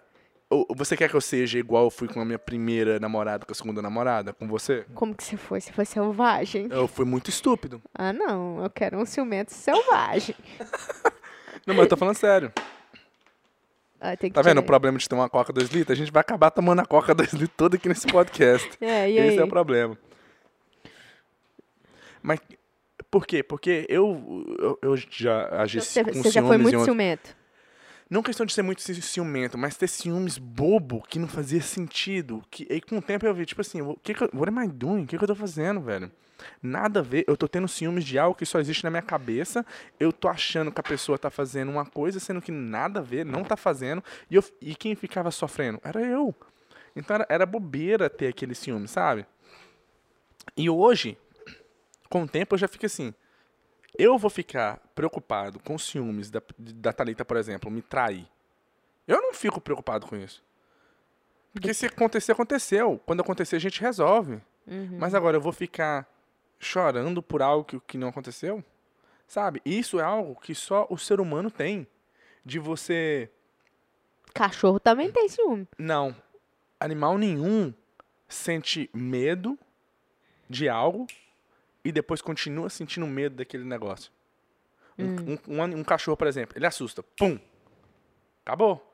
[0.76, 3.54] você quer que eu seja igual eu fui com a minha primeira namorada, com a
[3.54, 4.84] segunda namorada, com você?
[4.94, 5.60] Como que você foi?
[5.60, 6.68] Você foi selvagem?
[6.70, 7.80] Eu fui muito estúpido.
[7.94, 8.62] Ah, não.
[8.62, 10.34] Eu quero um ciumento selvagem.
[11.66, 12.52] Não, mas eu tô falando sério.
[14.06, 15.96] Ah, Tá vendo o problema de ter uma coca 2 litros?
[15.96, 18.70] A gente vai acabar tomando a coca 2 litros toda aqui nesse podcast.
[18.78, 19.38] É, e Esse aí?
[19.38, 19.96] é o problema.
[22.22, 22.38] Mas
[23.10, 23.42] por quê?
[23.42, 27.34] Porque eu, eu, eu já agi Então, Você, com você já foi muito ciumento.
[28.08, 32.42] Não questão de ser muito ci- ciumento, mas ter ciúmes bobo que não fazia sentido.
[32.50, 34.64] Que, e com o tempo eu vi, tipo assim, o que que eu, what am
[34.64, 35.02] I doing?
[35.04, 36.10] O que, que eu tô fazendo, velho?
[36.62, 37.24] Nada a ver.
[37.26, 39.64] Eu tô tendo ciúmes de algo que só existe na minha cabeça.
[39.98, 43.24] Eu tô achando que a pessoa tá fazendo uma coisa, sendo que nada a ver,
[43.24, 44.04] não tá fazendo.
[44.30, 45.80] E, eu, e quem ficava sofrendo?
[45.82, 46.34] Era eu.
[46.94, 49.24] Então era, era bobeira ter aquele ciúme, sabe?
[50.56, 51.16] E hoje,
[52.10, 53.14] com o tempo, eu já fico assim.
[53.96, 58.28] Eu vou ficar preocupado com ciúmes da, da Thalita, por exemplo, me trair.
[59.06, 60.42] Eu não fico preocupado com isso.
[61.52, 63.00] Porque se acontecer, aconteceu.
[63.06, 64.42] Quando acontecer, a gente resolve.
[64.66, 64.98] Uhum.
[64.98, 66.08] Mas agora eu vou ficar
[66.58, 68.64] chorando por algo que, que não aconteceu?
[69.28, 69.62] Sabe?
[69.64, 71.86] Isso é algo que só o ser humano tem.
[72.44, 73.30] De você.
[74.34, 75.68] Cachorro também tem ciúme.
[75.78, 76.14] Não.
[76.80, 77.72] Animal nenhum
[78.28, 79.56] sente medo
[80.50, 81.06] de algo
[81.84, 84.10] e depois continua sentindo medo daquele negócio.
[84.98, 87.02] Um, um- um um cachorro, por exemplo, ele assusta.
[87.02, 87.38] Pum!
[88.44, 88.92] Acabou.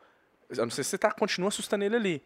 [0.49, 2.23] Eu não sei se você tá, continua assustando ele ali.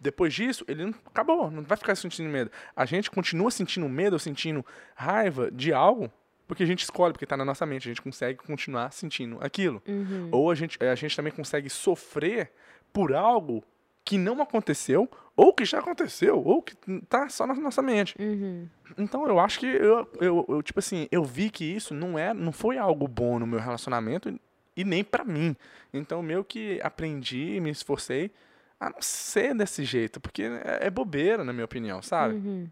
[0.00, 2.50] Depois disso, ele não, acabou, não vai ficar sentindo medo.
[2.74, 6.10] A gente continua sentindo medo ou sentindo raiva de algo
[6.48, 7.88] porque a gente escolhe, porque está na nossa mente.
[7.88, 9.80] A gente consegue continuar sentindo aquilo.
[9.88, 10.28] Uhum.
[10.32, 12.52] Ou a gente, a gente também consegue sofrer
[12.92, 13.64] por algo
[14.04, 16.74] que não aconteceu, ou que já aconteceu, ou que
[17.08, 18.14] tá só na nossa mente.
[18.20, 18.68] Uhum.
[18.98, 22.34] Então eu acho que eu, eu, eu, tipo assim, eu vi que isso não é,
[22.34, 24.38] não foi algo bom no meu relacionamento
[24.76, 25.56] e nem pra mim.
[25.92, 28.30] Então meio que aprendi, me esforcei
[28.78, 32.34] a não ser desse jeito, porque é, é bobeira, na minha opinião, sabe?
[32.34, 32.68] O Uhum.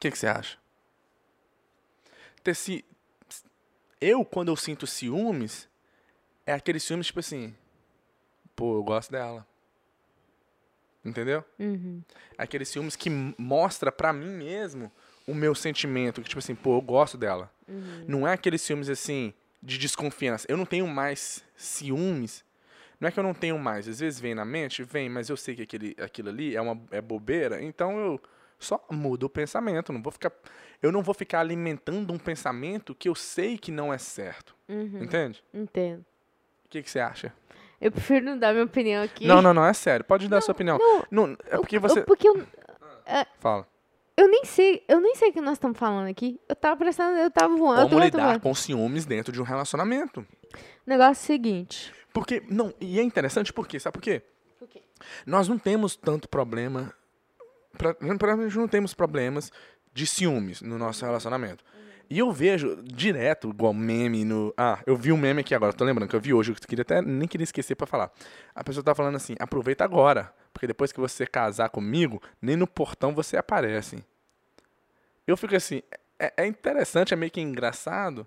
[0.00, 0.58] que, que você acha?
[2.42, 2.84] Ter ci-
[4.00, 5.68] Eu, quando eu sinto ciúmes,
[6.46, 7.54] é aquele ciúmes, tipo assim,
[8.56, 9.46] pô, eu gosto dela.
[11.04, 11.44] Entendeu?
[11.58, 12.02] Uhum.
[12.38, 14.90] Aqueles ciúmes que mostra pra mim mesmo
[15.26, 17.50] o meu sentimento, que tipo assim, pô, eu gosto dela.
[17.68, 18.04] Uhum.
[18.06, 20.46] Não é aqueles ciúmes assim de desconfiança.
[20.48, 22.44] Eu não tenho mais ciúmes.
[23.00, 23.88] Não é que eu não tenho mais.
[23.88, 26.80] Às vezes vem na mente, vem, mas eu sei que aquele, aquilo ali é uma
[26.90, 28.20] é bobeira, então eu
[28.58, 29.92] só mudo o pensamento.
[29.92, 30.32] Não vou ficar,
[30.82, 34.54] eu não vou ficar alimentando um pensamento que eu sei que não é certo.
[34.68, 35.02] Uhum.
[35.02, 35.42] Entende?
[35.52, 36.04] Entendo.
[36.64, 37.32] O que, que você acha?
[37.80, 39.26] Eu prefiro não dar minha opinião aqui.
[39.26, 40.04] Não, não, não, é sério.
[40.04, 40.78] Pode dar a sua opinião.
[40.78, 42.02] Não, Não, é porque eu- você.
[42.02, 42.42] porque eu,
[43.40, 43.66] Fala.
[44.16, 46.40] eu nem sei, eu nem sei o que nós estamos falando aqui.
[46.48, 47.82] Eu tava prestando, eu tava voando.
[47.82, 50.20] eu Como eu tô lidar com ciúmes dentro de um relacionamento.
[50.20, 50.26] O
[50.86, 51.92] negócio é o seguinte.
[52.12, 54.22] Porque, não, e é interessante porque, sabe por quê?
[54.58, 54.82] Por quê?
[55.26, 56.94] Nós não temos tanto problema,
[57.76, 59.50] pra, pra, não temos problemas
[59.92, 61.64] de ciúmes no nosso relacionamento.
[62.10, 64.52] E eu vejo direto, igual meme no.
[64.56, 66.82] Ah, eu vi um meme aqui agora, tô lembrando que eu vi hoje, eu queria
[66.82, 68.12] até, nem queria esquecer pra falar.
[68.54, 72.66] A pessoa tá falando assim: aproveita agora, porque depois que você casar comigo, nem no
[72.66, 74.04] portão você aparece.
[75.26, 75.82] Eu fico assim,
[76.18, 78.26] é, é interessante, é meio que engraçado,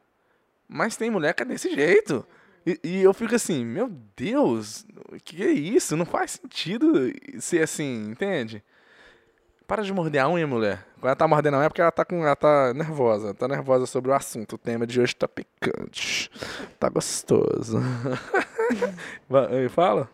[0.67, 2.25] mas tem mulher que é desse jeito.
[2.65, 4.85] E, e eu fico assim, meu Deus,
[5.23, 5.95] que é isso?
[5.95, 8.63] Não faz sentido ser assim, entende?
[9.67, 10.85] Para de morder a unha, mulher.
[10.95, 13.33] Quando ela tá mordendo a unha é porque ela tá, com, ela tá nervosa.
[13.33, 14.53] Tá nervosa sobre o assunto.
[14.53, 16.31] O tema de hoje tá picante.
[16.79, 17.77] Tá gostoso.
[19.27, 20.09] Vai, Fala.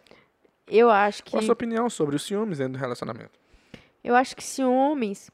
[0.68, 1.32] Eu acho que.
[1.32, 3.32] Qual a sua opinião sobre os ciúmes dentro do relacionamento?
[4.04, 5.30] Eu acho que ciúmes.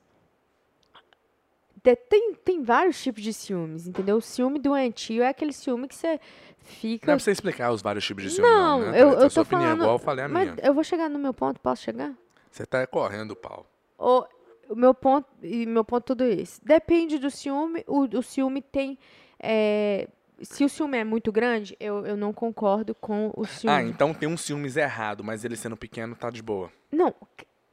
[1.81, 4.17] te- Tem, tem vários tipos de ciúmes, entendeu?
[4.17, 6.19] O ciúme doentio é aquele ciúme que você Não
[6.61, 7.05] fica.
[7.05, 9.01] é pra você explicar os vários tipos de ciúme, não, Não, né?
[9.01, 9.21] eu, Thalita?
[9.21, 9.81] eu a sua tô opinião, falando.
[9.81, 10.65] igual eu falei a mas minha.
[10.67, 12.13] eu vou chegar no meu ponto, posso chegar?
[12.51, 13.65] Você tá correndo, pau.
[13.99, 14.25] O,
[14.69, 16.61] o meu ponto e meu ponto tudo isso.
[16.63, 17.83] Depende do ciúme.
[17.85, 18.97] O, o ciúme tem.
[19.39, 20.07] é,
[20.41, 23.75] se o ciúme é muito grande, eu, eu não concordo com o ciúme.
[23.75, 26.71] Ah, então tem um ciúmes errado, mas ele sendo pequeno tá de boa.
[26.91, 27.13] Não,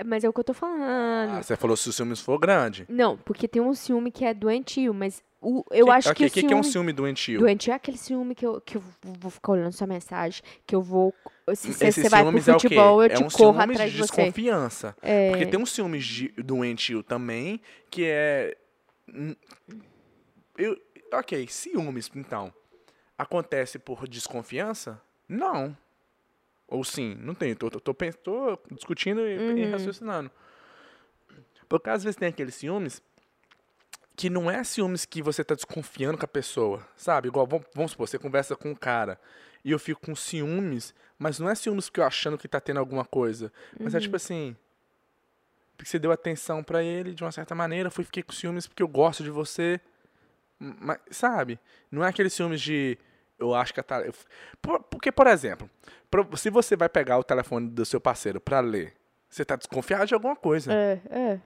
[0.05, 1.31] mas é o que eu tô falando.
[1.31, 2.85] Ah, você falou se o ciúmes for grande.
[2.89, 6.25] Não, porque tem um ciúme que é doentio, mas o, eu Que- acho ok, que
[6.27, 6.49] o que, ciúme...
[6.49, 7.39] que é um ciúme doentio?
[7.41, 10.83] Doentio é aquele ciúme que eu, que eu vou ficar olhando sua mensagem, que eu
[10.83, 11.15] vou...
[11.55, 14.17] Se você vai pro é futebol, eu é te um corro atrás de de você.
[14.17, 14.97] desconfiança.
[15.01, 18.57] É, Porque tem um ciúmes de, doentio também, que é...
[20.59, 20.77] Eu,
[21.13, 22.53] ok, ciúmes, então.
[23.17, 25.01] Acontece por desconfiança?
[25.29, 25.77] Não.
[26.67, 27.55] Ou sim, não tem.
[27.55, 29.71] Tô, tô, tô, tô discutindo e, e Uhum.
[29.71, 30.31] raciocinando.
[31.69, 33.01] Porque às vezes tem aqueles ciúmes
[34.17, 37.29] que não é ciúmes que você tá desconfiando com a pessoa, sabe?
[37.29, 39.21] Igual, vamos, vamos supor, você conversa com um cara
[39.63, 42.81] e eu fico com ciúmes, mas não é ciúmes que eu achando que tá tendo
[42.81, 43.53] alguma coisa.
[43.79, 44.57] Mas é tipo assim,
[45.77, 48.83] porque você deu atenção pra ele de uma certa maneira, fui fiquei com ciúmes porque
[48.83, 49.79] eu gosto de você.
[50.59, 51.61] Mas, sabe?
[51.91, 52.97] Não é aquele ciúmes de
[53.39, 53.85] eu acho que a
[54.89, 55.69] Porque, por exemplo,
[56.37, 58.95] se você vai pegar o telefone do seu parceiro pra ler,
[59.29, 60.73] você tá desconfiado de alguma coisa.
[60.73, 61.41] é, é.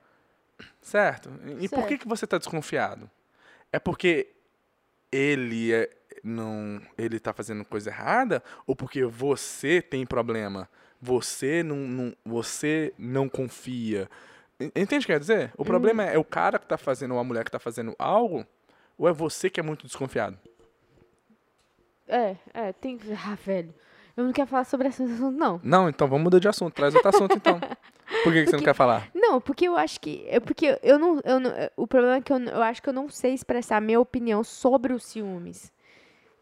[0.81, 1.31] Certo?
[1.61, 2.01] E por que, Certo.
[2.03, 3.11] que você tá desconfiado?
[3.73, 4.29] É porque
[5.13, 5.91] ele é,
[6.23, 10.69] não, ele tá fazendo coisa errada ou porque você tem problema?
[11.01, 14.09] Você não, não- você não confia.
[14.59, 15.53] En- Entende o que quer dizer?
[15.57, 17.95] O problema é, é o cara que tá fazendo ou a mulher que tá fazendo
[17.99, 18.47] algo
[18.99, 20.39] ou é você que é muito desconfiado?
[22.07, 22.99] É, é, tem...
[23.25, 23.73] Ah, velho.
[24.17, 25.61] Eu não quero falar sobre esse assunto, não.
[25.63, 26.75] Não, então vamos mudar de assunto.
[26.75, 27.59] Traz outro assunto então.
[28.25, 29.09] Por que, que você não Porque- quer falar?
[29.15, 30.25] Não, porque eu acho que...
[30.29, 31.53] É porque eu não, eu não...
[31.77, 34.43] O problema é que eu, eu acho que eu não sei expressar a minha opinião
[34.43, 35.73] sobre os ciúmes.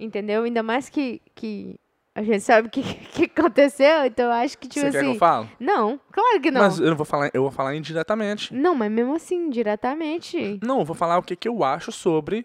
[0.00, 0.44] Entendeu?
[0.44, 1.20] Ainda mais que...
[1.35, 1.78] que
[2.14, 2.83] a gente sabe o que,
[3.14, 5.12] que aconteceu, então eu acho que, tipo você quer que assim...
[5.12, 5.48] eu fale?
[5.61, 6.62] Não, claro que não.
[6.62, 8.52] Mas eu não vou falar, eu vou falar indiretamente.
[8.52, 10.59] Não, mas mesmo assim, diretamente.
[10.61, 12.44] Não, eu vou falar o que, que eu acho sobre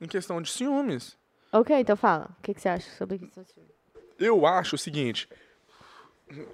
[0.00, 1.16] em questão de ciúmes.
[1.52, 2.30] Ok, então fala.
[2.38, 3.40] O que, que você acha sobre isso?
[4.20, 5.28] Eu acho o seguinte.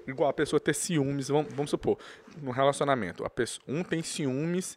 [0.07, 1.99] Igual a pessoa ter ciúmes, vamos, vamos supor,
[2.41, 4.75] no relacionamento, a pessoa, um tem ciúmes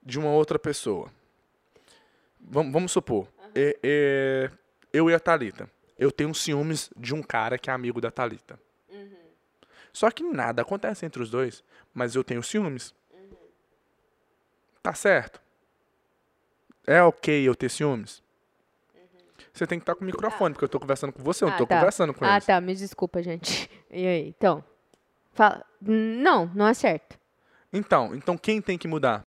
[0.00, 1.10] de uma outra pessoa.
[2.40, 4.50] Vamos, vamos supor, é- é,
[4.92, 5.68] eu e a Thalita.
[5.98, 8.60] Eu tenho ciúmes de um cara que é amigo da Thalita.
[9.92, 12.94] Só que nada acontece entre os dois, mas eu tenho ciúmes.
[14.80, 15.40] Tá certo?
[16.86, 18.22] É ok eu ter ciúmes?
[19.52, 21.54] Você tem que estar com o microfone, porque eu tô conversando com você, eu não
[21.54, 21.76] Ah, tô tá.
[21.76, 22.46] conversando com Ah, eles.
[22.46, 22.60] tá.
[22.60, 23.70] Me desculpa, gente.
[23.90, 24.28] E aí?
[24.36, 24.62] Então,
[25.32, 27.18] Fala, não, não é certo.
[27.72, 29.22] Então, então quem tem que mudar?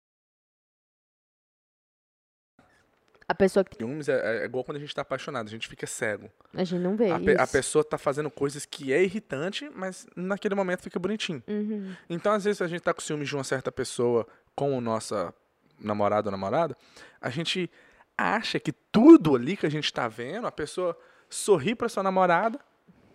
[3.28, 5.84] A pessoa que Ciúmes é, é igual quando a gente tá apaixonado, a gente fica
[5.86, 6.30] cego.
[6.54, 10.06] a gente não vê A, pe- a pessoa tá fazendo coisas que é irritante, mas
[10.14, 11.42] naquele momento fica bonitinho.
[11.48, 11.94] Uhum.
[12.08, 15.34] Então, às vezes, a gente tá com ciúmes de uma certa pessoa com o nossa
[15.78, 16.76] namorado ou namorada,
[17.20, 17.68] a gente
[18.16, 20.96] acha que tudo ali que a gente tá vendo, a pessoa
[21.28, 22.58] sorri pra sua namorada.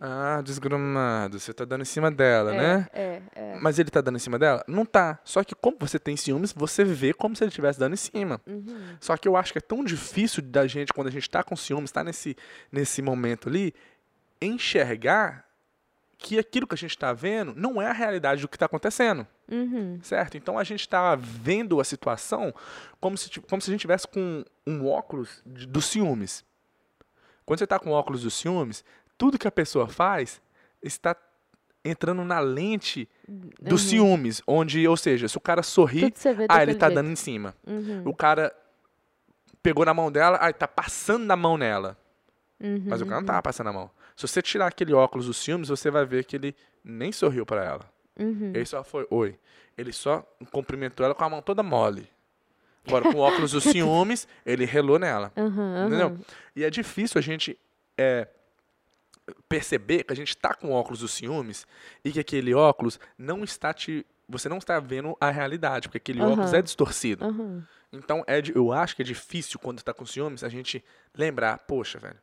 [0.03, 2.87] Ah, desgrumado, você tá dando em cima dela, é, né?
[2.91, 3.59] É, é.
[3.61, 4.63] Mas ele tá dando em cima dela?
[4.67, 5.19] Não tá.
[5.23, 8.41] Só que como você tem ciúmes, você vê como se ele estivesse dando em cima.
[8.47, 8.95] Uhum.
[8.99, 11.55] Só que eu acho que é tão difícil da gente, quando a gente tá com
[11.55, 12.35] ciúmes, tá nesse,
[12.71, 13.75] nesse momento ali,
[14.41, 15.45] enxergar
[16.23, 19.25] que aquilo que a gente tá vendo não é a realidade do que tá acontecendo,
[19.51, 19.99] Uhum.
[20.03, 20.37] certo?
[20.37, 22.53] Então a gente tá vendo a situação
[22.99, 26.45] como se, como se a gente tivesse com um óculos de- dos ciúmes.
[27.43, 28.85] Quando você tá com óculos dos ciúmes,
[29.17, 30.39] tudo que a pessoa faz
[30.81, 31.15] está
[31.83, 33.09] entrando na lente
[33.59, 33.89] dos Uhum.
[33.89, 36.13] ciúmes, onde, ou seja, se o cara sorri,
[36.47, 36.95] ah, ele tá jeito.
[36.95, 37.55] dando em cima.
[37.65, 38.03] Uhum.
[38.05, 38.55] O cara
[39.63, 41.97] pegou na mão dela, ai, tá passando na mão nela.
[42.59, 42.83] Uhum.
[42.85, 43.89] Mas o cara não tava passando a mão.
[44.21, 47.65] Se você tirar aquele óculos dos ciúmes, você vai ver que ele nem sorriu pra
[47.65, 47.91] ela.
[48.19, 48.51] Uhum.
[48.53, 49.39] Ele só foi, oi.
[49.75, 52.07] Ele só cumprimentou ela com a mão toda mole.
[52.85, 55.31] Agora, com o óculos dos ciúmes, ele relou nela.
[55.35, 56.09] Uhum, Entendeu?
[56.09, 56.19] uhum.
[56.55, 57.57] E é difícil a gente
[57.97, 58.27] é,
[59.49, 61.65] perceber que a gente tá com o óculos dos ciúmes
[62.05, 64.05] e que aquele óculos não está te.
[64.29, 67.25] Você não está vendo a realidade, porque aquele óculos é distorcido.
[67.91, 70.83] Então, é eu acho que é difícil, quando tá com ciúmes, a gente
[71.17, 72.19] lembrar, poxa, velho,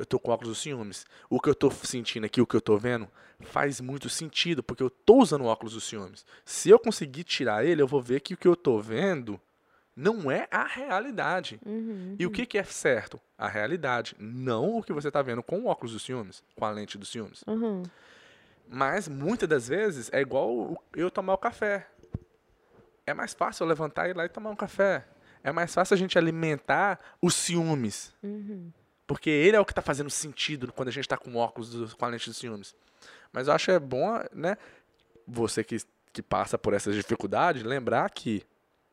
[0.00, 1.04] eu tô com óculos dos ciúmes.
[1.28, 3.06] O que eu tô sentindo aqui, o que eu tô vendo,
[3.40, 6.24] faz muito sentido, porque eu tô usando o óculos dos ciúmes.
[6.42, 9.38] Se eu conseguir tirar ele, eu vou ver que o que eu tô vendo
[9.94, 11.60] não é a realidade.
[11.66, 12.16] Uhum.
[12.18, 13.20] E o que, que é certo?
[13.36, 16.70] A realidade, não o que você tá vendo com o óculos dos ciúmes, com a
[16.70, 17.44] lente dos ciúmes.
[17.46, 17.82] Uhum.
[18.66, 21.86] Mas muitas das vezes é igual eu tomar o café.
[23.06, 25.06] É mais fácil eu levantar e ir lá e tomar um café.
[25.44, 28.14] É mais fácil a gente alimentar os ciúmes.
[28.22, 28.70] Uhum.
[29.10, 31.96] Porque ele é o que está fazendo sentido quando a gente está com óculos, do,
[31.96, 32.76] com a lente dos ciúmes.
[33.32, 34.56] Mas eu acho é bom, né?
[35.26, 35.78] Você que,
[36.12, 38.46] que passa por essas dificuldades, lembrar que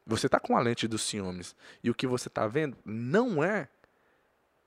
[0.08, 1.56] você está com a lente dos ciúmes.
[1.84, 3.70] E o que você está vendo não é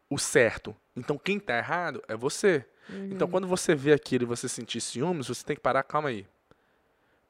[0.09, 0.73] o certo.
[0.95, 2.65] Então quem está errado é você.
[3.11, 6.29] Então quando você vê aquilo e você sentir ciúmes, você tem que parar, calma aí.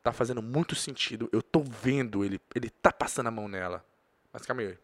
[0.03, 1.27] Tá fazendo muito sentido.
[1.33, 3.83] Eu tô vendo ele, ele tá passando a mão nela.
[4.31, 4.77] Mas calma aí.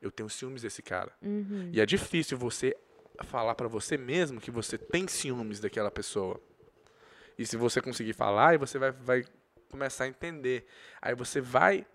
[0.00, 1.12] Eu tenho ciúmes desse cara.
[1.20, 1.70] Uhum.
[1.72, 2.76] E é difícil você
[3.24, 6.40] falar pra você mesmo que você tem ciúmes daquela pessoa.
[7.38, 9.24] E se você conseguir falar, aí você vai, vai
[9.70, 10.66] começar a entender.
[11.00, 11.86] Aí você vai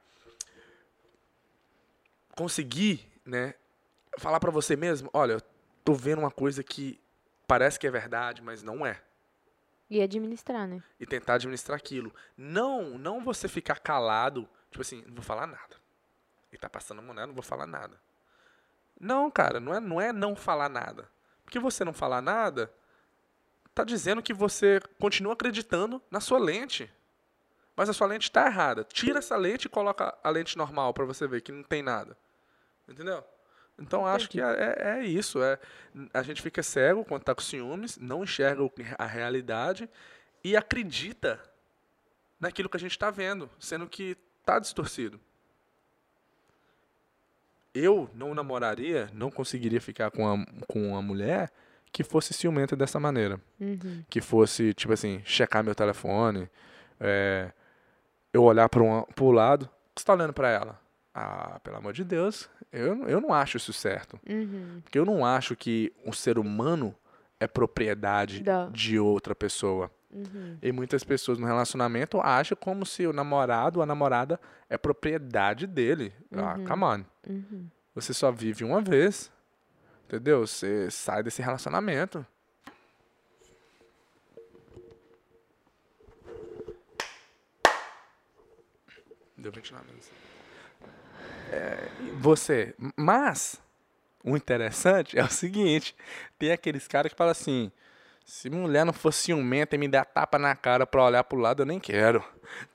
[2.36, 3.54] conseguir, né,
[4.20, 5.42] falar pra você mesmo, olha, eu
[5.84, 7.00] tô vendo uma coisa que
[7.48, 9.02] parece que é verdade, mas não é.
[9.90, 10.84] E administrar, né?
[11.00, 12.14] E tentar administrar aquilo.
[12.36, 15.76] Não, não você ficar calado, tipo assim, não vou falar nada.
[16.56, 18.00] Ele tá passando a nela, não vou falar nada.
[19.00, 21.10] Não, cara, não é, não é não falar nada.
[21.44, 22.72] Porque você não falar nada,
[23.74, 26.92] tá dizendo que você continua acreditando na sua lente.
[27.76, 28.86] Mas a sua lente tá errada.
[28.86, 32.18] Tira essa lente e coloca a lente normal pra você ver que não tem nada.
[32.88, 33.22] Entendeu?
[33.78, 35.44] Então acho que é, é- é isso.
[35.44, 35.60] É,
[36.14, 38.62] a gente fica cego quando tá com ciúmes, não enxerga
[38.98, 39.90] a realidade
[40.42, 41.38] e acredita
[42.40, 44.16] naquilo que a gente está vendo, sendo que
[44.46, 45.20] tá distorcido.
[47.76, 51.52] Eu não namoraria, não conseguiria ficar com, a, com uma mulher
[51.92, 53.40] que fosse ciumenta dessa maneira.
[53.60, 54.04] Uhum.
[54.10, 56.50] Que fosse, tipo assim, checar meu telefone,
[57.00, 57.52] é,
[58.34, 60.80] eu olhar para o lado, o que você tá olhando para ela?
[61.14, 64.20] Ah, pelo amor de Deus, eu, eu não acho isso certo.
[64.28, 64.80] Uhum.
[64.84, 66.94] Porque eu não acho que um ser humano
[67.40, 69.90] é propriedade Da- de outra pessoa.
[70.12, 70.58] Uhum.
[70.62, 74.40] E muitas pessoas no relacionamento acham como se o namorado ou a namorada
[74.70, 76.14] é propriedade dele.
[76.32, 77.06] Ah, come on.
[77.28, 77.70] Uhum.
[77.94, 79.32] Você só vive uma vez.
[80.06, 80.46] Entendeu?
[80.46, 82.26] Você sai desse relacionamento.
[89.36, 89.96] Deu ventilador.
[91.52, 92.74] É, e você.
[92.96, 93.62] Mas,
[94.24, 95.96] o interessante é o seguinte:
[96.38, 97.72] tem aqueles caras que falam assim.
[98.26, 101.62] Se mulher não fosse ciumenta e me der tapa na cara pra olhar pro lado,
[101.62, 102.24] eu nem quero.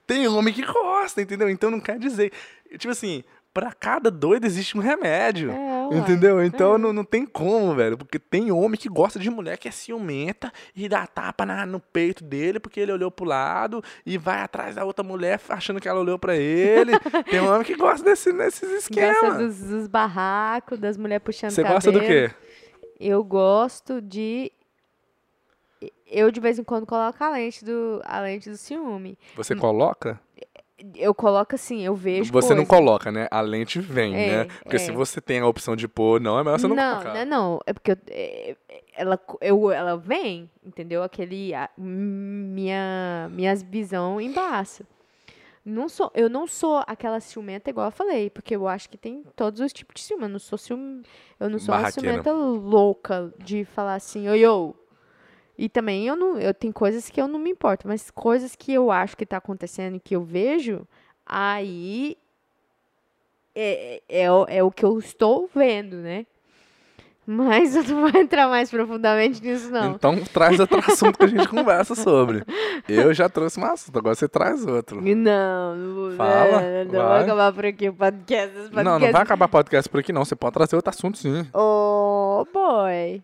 [0.07, 1.51] Tem homem que gosta, entendeu?
[1.51, 2.33] Então não quer dizer.
[2.79, 5.51] Tipo assim, pra cada doido existe um remédio.
[5.51, 6.41] É, entendeu?
[6.45, 6.79] Então É.
[6.79, 7.99] não, não tem como, velho.
[7.99, 11.81] Porque tem homem que gosta de mulher que é ciumenta e dá tapa na- no
[11.81, 15.89] peito dele porque ele olhou pro lado e vai atrás da outra mulher achando que
[15.89, 16.93] ela olhou pra ele.
[17.29, 19.37] tem homem que gosta desse, desses Gosta esquemas.
[19.37, 22.31] dos, dos barracos, das mulheres puxando Você gosta do quê?
[23.01, 24.53] Eu gosto de
[26.07, 29.19] eu de vez em quando coloco a lente do, a lente do ciúme.
[29.37, 30.21] Você coloca?
[30.95, 32.83] Eu coloco assim, eu vejo Você não coisa.
[32.83, 33.29] coloca, né?
[33.31, 34.45] A lente vem, É, né?
[34.62, 34.95] Porque se é.
[34.95, 37.27] você tem a opção de pôr, não, é melhor você não, não, colocar.
[37.27, 41.03] não, não, é porque eu, é, é, ela, eu, ela vem, entendeu?
[41.03, 44.85] Aquele, a, minha, minhas visão embaça.
[45.62, 49.23] Não sou, eu não sou aquela ciumenta igual eu falei, porque eu acho que tem
[49.37, 50.23] todos os tipos de ciúme.
[50.25, 51.03] Eu não sou ciúme,
[51.38, 54.75] eu não sou uma ciumenta louca de falar assim, oi, eu.
[55.62, 58.73] E também eu não, eu tenho coisas que eu não me importo, mas coisas que
[58.73, 60.87] eu acho que tá acontecendo e que eu vejo,
[61.27, 62.16] aí
[63.55, 66.25] é, é, é o- é o que eu estou vendo, né?
[67.27, 69.92] Mas eu não vou entrar mais profundamente nisso, não.
[69.92, 72.42] Então traz outro assunto que a gente conversa sobre.
[72.88, 75.01] Eu já trouxe um assunto, agora você traz outro.
[75.01, 76.12] Não, não vou.
[76.12, 77.23] Fala, não, não vou vai.
[77.23, 78.59] acabar por aqui o podcast.
[78.59, 81.18] esse Não, não podcast- vai acabar podcast por aqui não, você pode trazer outro assunto
[81.18, 81.46] sim.
[81.55, 83.23] Oh, boy.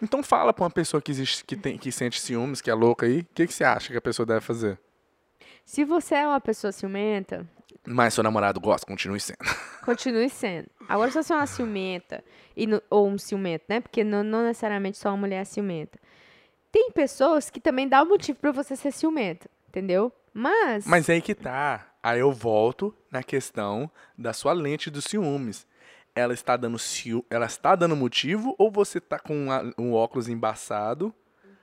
[0.00, 3.06] Então fala pra uma pessoa que existe, que, tem, que sente ciúmes, que é louca
[3.06, 4.78] aí, o que, que você acha que a pessoa deve fazer?
[5.64, 7.46] Se você é uma pessoa ciumenta,
[7.86, 9.38] Mas seu namorado gosta, continue sendo.
[9.84, 10.68] continue sendo.
[10.88, 12.22] Agora, se você é uma ciumenta,
[12.56, 13.80] e no- ou um ciumento, né?
[13.80, 15.98] Porque não, não necessariamente só uma mulher é ciumenta.
[16.70, 20.12] Tem pessoas que também dá um motivo pra você ser ciumenta, entendeu?
[20.34, 20.86] Mas.
[20.86, 21.86] Mas é aí que tá.
[22.02, 25.66] Aí eu volto na questão da sua lente dos ciúmes.
[26.14, 27.24] Ela está dando ciú...
[27.30, 31.14] ela está dando motivo ou você tá com a- um óculos embaçado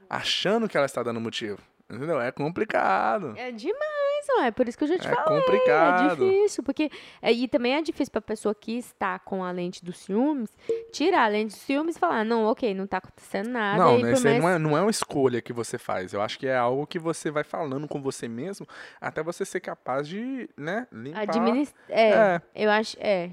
[0.10, 1.60] achando que ela está dando motivo?
[1.92, 2.22] Entendeu?
[2.22, 3.34] É complicado.
[3.36, 4.52] É demais, não é?
[4.52, 5.40] Por isso que eu já te É falei.
[5.42, 6.24] complicado.
[6.24, 6.92] É difícil, porque.
[7.20, 10.56] é, e também é difícil pra pessoa que está com a lente dos ciúmes
[10.92, 13.84] tirar a lente dos ciúmes e falar, não, ok, não tá acontecendo nada.
[13.84, 16.14] Não, né, por isso aí mais- não é, não é uma escolha que você faz.
[16.14, 18.68] Eu acho que é algo que você vai falando com você mesmo
[19.02, 21.22] até você ser capaz de, né, limpar.
[21.24, 21.74] Administ...
[21.90, 22.42] É, É.
[22.54, 22.98] eu acho.
[23.00, 23.32] É.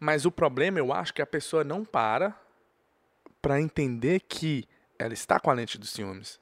[0.00, 2.34] Mas o problema, eu acho que a pessoa não para
[3.40, 4.66] pra entender que
[4.98, 6.40] ela está com a lente dos ciúmes.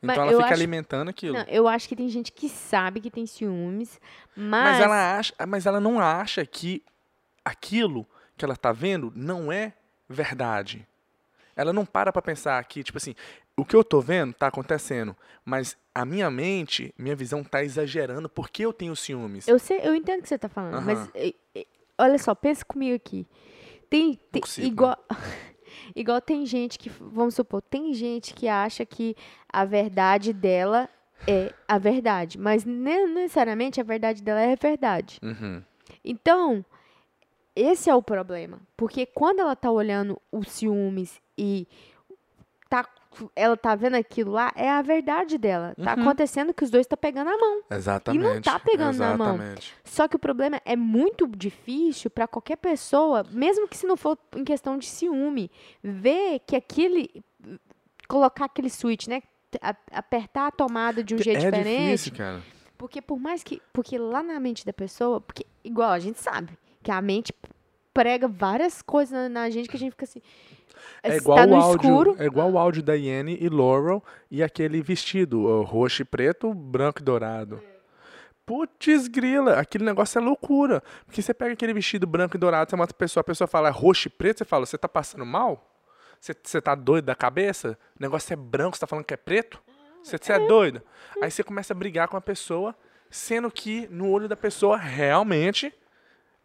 [0.00, 1.38] Mas Então ela eu fica acho- alimentando aquilo.
[1.38, 3.98] Não, eu acho que tem gente que sabe que tem ciúmes,
[4.36, 4.64] mas.
[4.72, 6.82] mas ela acha, mas ela não acha que
[7.44, 9.72] aquilo que ela tá vendo não é
[10.08, 10.86] verdade.
[11.56, 13.14] Ela não para pra pensar que, tipo assim,
[13.56, 18.28] o que eu tô vendo tá acontecendo, mas a minha mente, minha visão tá exagerando
[18.28, 19.48] porque eu tenho ciúmes.
[19.48, 21.10] Eu sei, eu entendo o que você tá falando, mas
[21.98, 23.26] olha só, pensa comigo aqui.
[23.88, 24.66] Tem, tem consigo.
[24.66, 24.98] igual
[25.94, 29.16] igual tem gente que, vamos supor, tem gente que acha que
[29.48, 30.88] a verdade dela
[31.26, 35.18] é a verdade, mas ne- necessariamente a verdade dela é a verdade.
[35.22, 35.62] Uhum.
[36.04, 36.64] Então,
[37.54, 41.66] esse é o problema, porque quando ela tá olhando os ciúmes e
[43.34, 45.74] ela tá vendo aquilo lá, é a verdade dela.
[45.82, 46.02] Tá Uhum.
[46.02, 47.62] acontecendo que os dois tá pegando a mão.
[47.70, 48.42] Exatamente.
[48.44, 49.34] tá pegando na mão.
[49.34, 49.74] Exatamente.
[49.84, 54.18] Só que o problema é muito difícil para qualquer pessoa, mesmo que se não for
[54.36, 55.50] em questão de ciúme,
[55.82, 57.10] ver que aquele
[58.08, 59.22] colocar aquele switch, né,
[59.90, 62.42] apertar a tomada de um jeito é diferente, difícil, cara.
[62.78, 66.56] porque por mais que porque lá na mente da pessoa, porque igual a gente sabe
[66.82, 67.34] que a mente
[67.92, 70.20] prega várias coisas na, na gente que a gente fica assim,
[71.02, 74.02] É igual, tá o no áudio, escuro, é igual o áudio da Yane e Laurel
[74.30, 77.62] e aquele vestido, roxo e preto, branco e dourado.
[78.46, 80.80] Putz, grila, aquele negócio é loucura.
[81.04, 83.68] Porque você pega aquele vestido branco e dourado, você mata a pessoa, a pessoa fala
[83.68, 85.72] é roxo e preto, você fala, você tá passando mal?
[86.20, 87.76] Você, você tá doido da cabeça?
[87.98, 89.60] O negócio é branco, você tá falando que é preto?
[90.02, 90.80] Você, você é doido?
[91.20, 92.74] Aí você começa a brigar com a pessoa,
[93.10, 95.74] sendo que no olho da pessoa realmente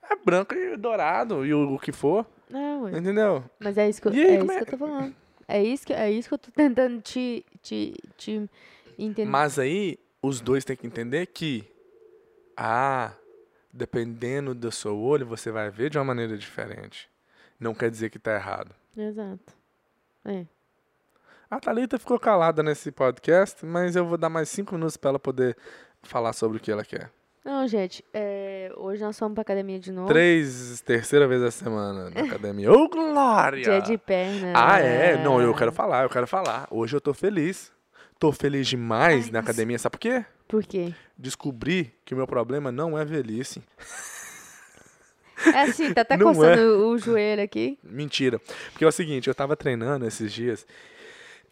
[0.09, 2.97] é branco e dourado e o, o que for, não, ué.
[2.97, 3.43] entendeu?
[3.59, 5.15] Mas é isso que, eu- aí, é isso é- que eu tô falando.
[5.47, 8.49] É isso que, é isso que eu tô tentando te, te, te
[8.97, 9.29] entender.
[9.29, 11.65] Mas aí, os dois têm que entender que,
[12.55, 13.11] ah,
[13.73, 17.09] dependendo do seu olho, você vai ver de uma maneira diferente.
[17.59, 18.73] Não quer dizer que tá errado.
[18.95, 19.53] Exato.
[20.25, 20.45] É.
[21.49, 25.19] A Thalita ficou calada nesse podcast, mas eu vou dar mais cinco minutos pra ela
[25.19, 25.57] poder
[26.01, 27.11] falar sobre o que ela quer.
[27.43, 30.07] Não, gente, é, hoje nós fomos pra academia de novo.
[30.07, 32.71] Três, terceira vez a semana na academia.
[32.71, 33.63] Ô, Glória!
[33.63, 34.53] Dia de perna.
[34.55, 35.17] Ah, é?
[35.23, 36.67] Não, eu quero falar, eu quero falar.
[36.69, 37.71] Hoje eu tô feliz.
[38.19, 39.79] Tô feliz demais Ai, na academia.
[39.79, 40.23] Sabe por quê?
[40.47, 40.93] Por quê?
[41.17, 43.63] Descobri que o meu problema não é velhice.
[45.43, 47.79] É assim, tá até Não coçando o joelho aqui.
[47.83, 48.39] Mentira.
[48.71, 50.67] Porque é o seguinte, eu tava treinando esses dias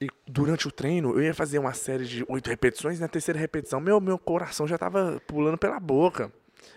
[0.01, 3.81] e durante o treino eu ia fazer uma série de oito repetições na terceira repetição
[3.81, 6.31] meu, meu coração já tava pulando pela boca.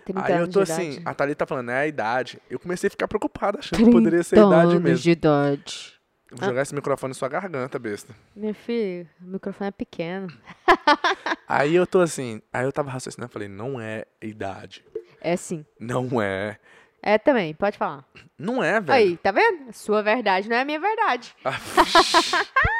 [0.05, 1.01] 30 Aí eu tô assim, idade.
[1.05, 2.41] a Thalita tá falando, é a idade.
[2.49, 5.03] Eu comecei a ficar preocupado, achando que poderia ser a idade mesmo.
[5.03, 5.93] de idade.
[6.31, 8.15] Vou jogar esse microfone na sua garganta, besta.
[8.35, 10.27] Meu filho, o microfone é pequeno.
[11.47, 14.83] Aí eu tô assim, aí eu tava raciocinando, falei, não é idade.
[15.21, 15.63] É sim.
[15.79, 16.57] Não é.
[17.01, 18.03] É também, pode falar.
[18.39, 18.93] Não é, velho.
[18.93, 19.71] Aí, tá vendo?
[19.73, 21.35] Sua verdade não é a minha verdade.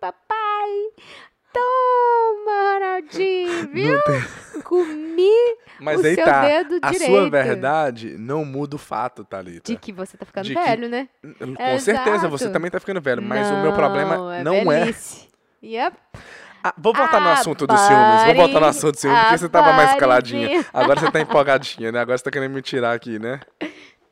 [0.00, 0.70] Papai.
[1.52, 3.94] Toma, Ronaldinho, viu?
[3.96, 5.30] Não tem- Comi
[5.80, 6.42] Mas o aí seu tá.
[6.42, 7.10] dedo A direito.
[7.10, 9.72] sua verdade não muda o fato, Thalita.
[9.72, 11.08] De que você tá ficando De que- velho, né?
[11.38, 12.52] Com certeza, você Exato.
[12.52, 13.22] também tá ficando velho.
[13.22, 14.80] Mas o meu problema não é.
[14.80, 15.28] velhice.
[15.62, 15.96] Yep.
[16.62, 18.24] Ah, vou voltar no assunto dos ciúmes.
[18.26, 20.64] Vou voltar no assunto dos ciúmes, porque você tava mais caladinha.
[20.72, 22.00] Agora você tá empolgadinha, né?
[22.00, 23.40] Agora você tá querendo me tirar aqui, né?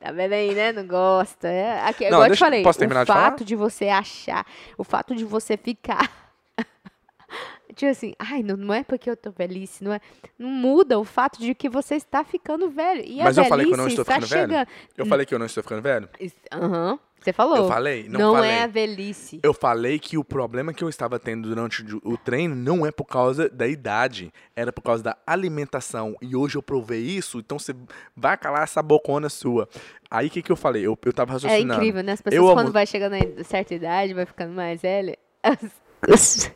[0.07, 0.71] Tá vendo aí, né?
[0.71, 1.49] Não gosta.
[1.49, 3.89] É, aqui, Não, igual eu te deixa- falei, posso terminar o de fato de você
[3.89, 4.47] achar,
[4.79, 6.09] o fato de você ficar.
[7.75, 10.01] tipo assim, ai, não, não é porque eu tô velhice, não é.
[10.39, 13.03] Não muda o fato de que você está ficando velho.
[13.05, 14.49] E Mas eu falei que eu não estou ficando velho?
[14.49, 14.69] chegando.
[14.97, 16.09] Eu falei que eu não estou ficando velho?
[16.53, 17.01] Aham.
[17.27, 17.57] Você falou.
[17.57, 18.09] Eu falei?
[18.09, 18.51] Não, Não, falei.
[18.53, 19.41] é a velhice.
[19.43, 23.05] Eu falei que o problema que eu estava tendo durante o treino não é por
[23.05, 26.15] causa da idade, era por causa da alimentação.
[26.23, 27.75] E hoje eu provei isso, então você
[28.17, 29.69] vai calar essa bocona sua.
[30.09, 30.87] Aí o que, que eu falei?
[30.87, 31.75] Eu, eu tava É raciocinando.
[31.75, 32.13] incrível, né?
[32.13, 35.19] As Eu pessoas, amo- quando vai chegando em certa idade, vai ficando mais velha.
[35.43, 36.55] As.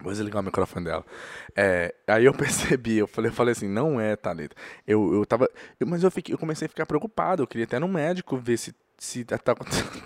[0.00, 1.04] Vou desligar o microfone dela.
[1.56, 4.54] É, aí eu percebi, eu falei, eu falei assim, não é, Thalita.
[4.86, 5.48] Eu, eu tava.
[5.80, 7.42] eu- mas eu, fiquei, eu comecei a ficar preocupado.
[7.42, 10.02] Eu queria até no médico ver se, se tá tá acontecendo.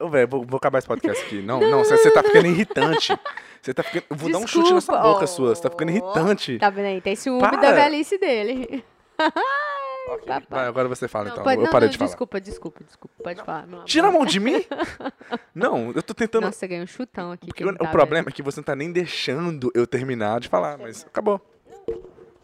[0.00, 1.42] Ô, velho, vou, vou acabar esse podcast aqui.
[1.42, 3.16] Não, não, você, tá ficando irritante.
[3.60, 4.04] Você tá ficando.
[4.08, 5.02] Eu vou dar um chute nessa Desculpa.
[5.02, 5.54] boca sua.
[5.54, 6.58] Você tá ficando irritante.
[6.58, 7.00] Tá vendo aí?
[7.02, 7.58] Tem ciúme Para.
[7.58, 8.82] da velhice dele.
[10.12, 10.42] Ok, papai.
[10.48, 11.44] Vai, agora você fala Não, então.
[11.44, 12.08] pode- eu não, parei não, de falar.
[12.08, 13.22] Desculpa, desculpa, desculpa.
[13.22, 13.66] Pode falar.
[13.66, 13.84] meu.
[13.84, 14.54] Tira a mão de mim?
[15.54, 16.44] não, eu tô tentando.
[16.44, 17.46] Nossa, ganhei um chutão aqui.
[17.46, 20.48] porque que o, tá problema é que você não tá nem deixando eu terminar de
[20.48, 21.40] falar, mas acabou.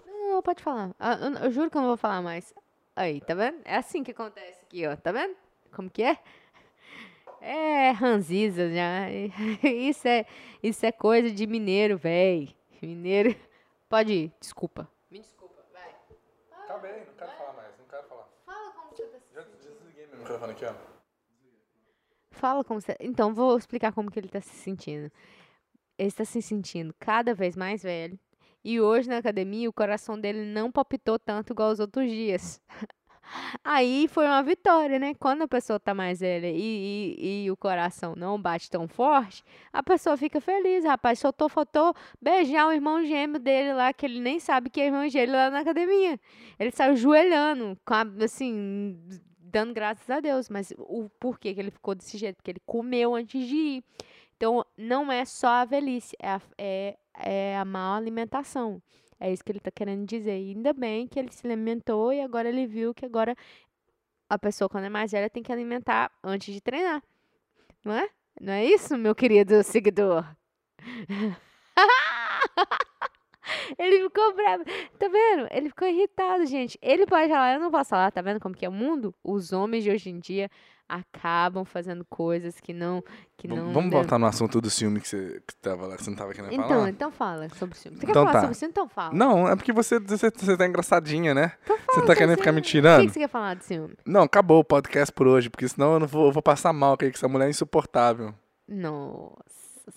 [0.07, 0.95] Não, não, pode falar.
[0.99, 2.55] Ah, Eu, eu juro que eu não vou falar mais.
[2.95, 3.59] Aí, tá vendo?
[3.65, 4.95] É assim que acontece aqui, ó.
[4.97, 5.35] Tá vendo?
[5.75, 6.19] Como que é?
[7.41, 9.11] É ranziza já.
[9.63, 10.25] Isso é,
[10.63, 12.57] isso é coisa de mineiro, véi.
[12.83, 13.37] Mineiro.
[13.89, 14.89] Pode ir, desculpa.
[15.11, 15.95] Me desculpa, vai.
[16.65, 18.29] Acabei, não quero falar mais, não quero falar.
[18.45, 20.75] Fala como você tá se Já desliguei meu microfone aqui, ó.
[22.33, 22.97] Fala como você.
[23.01, 25.11] Então, vou explicar como que ele tá se sentindo.
[25.99, 28.19] Ele está se sentindo cada vez mais velho.
[28.63, 32.61] E hoje na academia o coração dele não palpitou tanto igual os outros dias.
[33.65, 35.15] Aí foi uma vitória, né?
[35.15, 39.43] Quando a pessoa tá mais velha e, e, e o coração não bate tão forte,
[39.73, 41.19] a pessoa fica feliz, rapaz.
[41.21, 45.09] Soltou, faltou beijar o irmão gêmeo dele lá, que ele nem sabe que é irmão
[45.09, 46.21] gêmeo lá na academia.
[46.59, 48.99] Ele saiu joelhando, com a- assim,
[49.57, 50.51] dando graças a Deus.
[50.51, 52.37] Mas o porquê que ele ficou desse jeito?
[52.37, 53.85] Porque ele comeu antes de ir.
[54.37, 58.83] Então, não é só a velhice, é a, é, é a má alimentação.
[59.19, 60.39] É isso que ele tá querendo dizer.
[60.39, 63.35] E ainda bem que ele se alimentou e agora ele viu que agora
[64.29, 67.03] a pessoa, quando é mais velha, tem que alimentar antes de treinar.
[67.83, 68.11] Não é?
[68.39, 70.27] Não é isso, meu querido seguidor?
[73.79, 74.65] Ele ficou bravo.
[74.99, 75.49] Tá vendo?
[75.51, 76.79] Ele ficou irritado, gente.
[76.83, 79.15] Ele pode falar, eu não posso falar, tá vendo como que é o mundo?
[79.25, 80.51] Os homens de hoje em dia
[80.89, 83.03] acabam fazendo coisas que não.
[83.37, 84.03] Que Vamos- não Vamos devem.
[84.03, 86.53] voltar no assunto do ciúme que você, que tava lá, que você não tava querendo
[86.53, 86.89] Então, falar?
[86.91, 87.97] então fala sobre o ciúme.
[87.99, 88.41] Você Então quer falar tá.
[88.41, 88.71] sobre o ciúme?
[88.71, 89.13] Então fala.
[89.13, 91.53] Não, é porque você, você, você tá engraçadinha, né?
[91.65, 92.69] Então fala Você tá sobre querendo o ficar me ciúme.
[92.69, 93.01] O tirando?
[93.01, 93.97] que, que você quer falar do ciúme?
[94.07, 96.93] Não, acabou o podcast por hoje, porque senão eu, não vou, eu vou passar mal
[96.95, 98.33] aqui, que essa mulher é insuportável.
[98.69, 99.37] Nossa.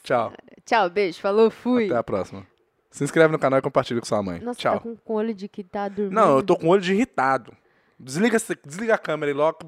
[0.04, 0.34] Tchau,
[0.66, 1.20] Tchau, beijo.
[1.20, 1.86] Falou, fui.
[1.86, 2.46] até a próxima.
[2.92, 4.40] Se inscreve no canal e compartilha com sua mãe.
[4.40, 4.80] Nossa, Tchau.
[4.80, 6.14] tá com olho de que tá dormindo.
[6.16, 7.54] Não, eu tô com olho de irritado.
[8.00, 9.60] Desliga, desliga a câmera e logo.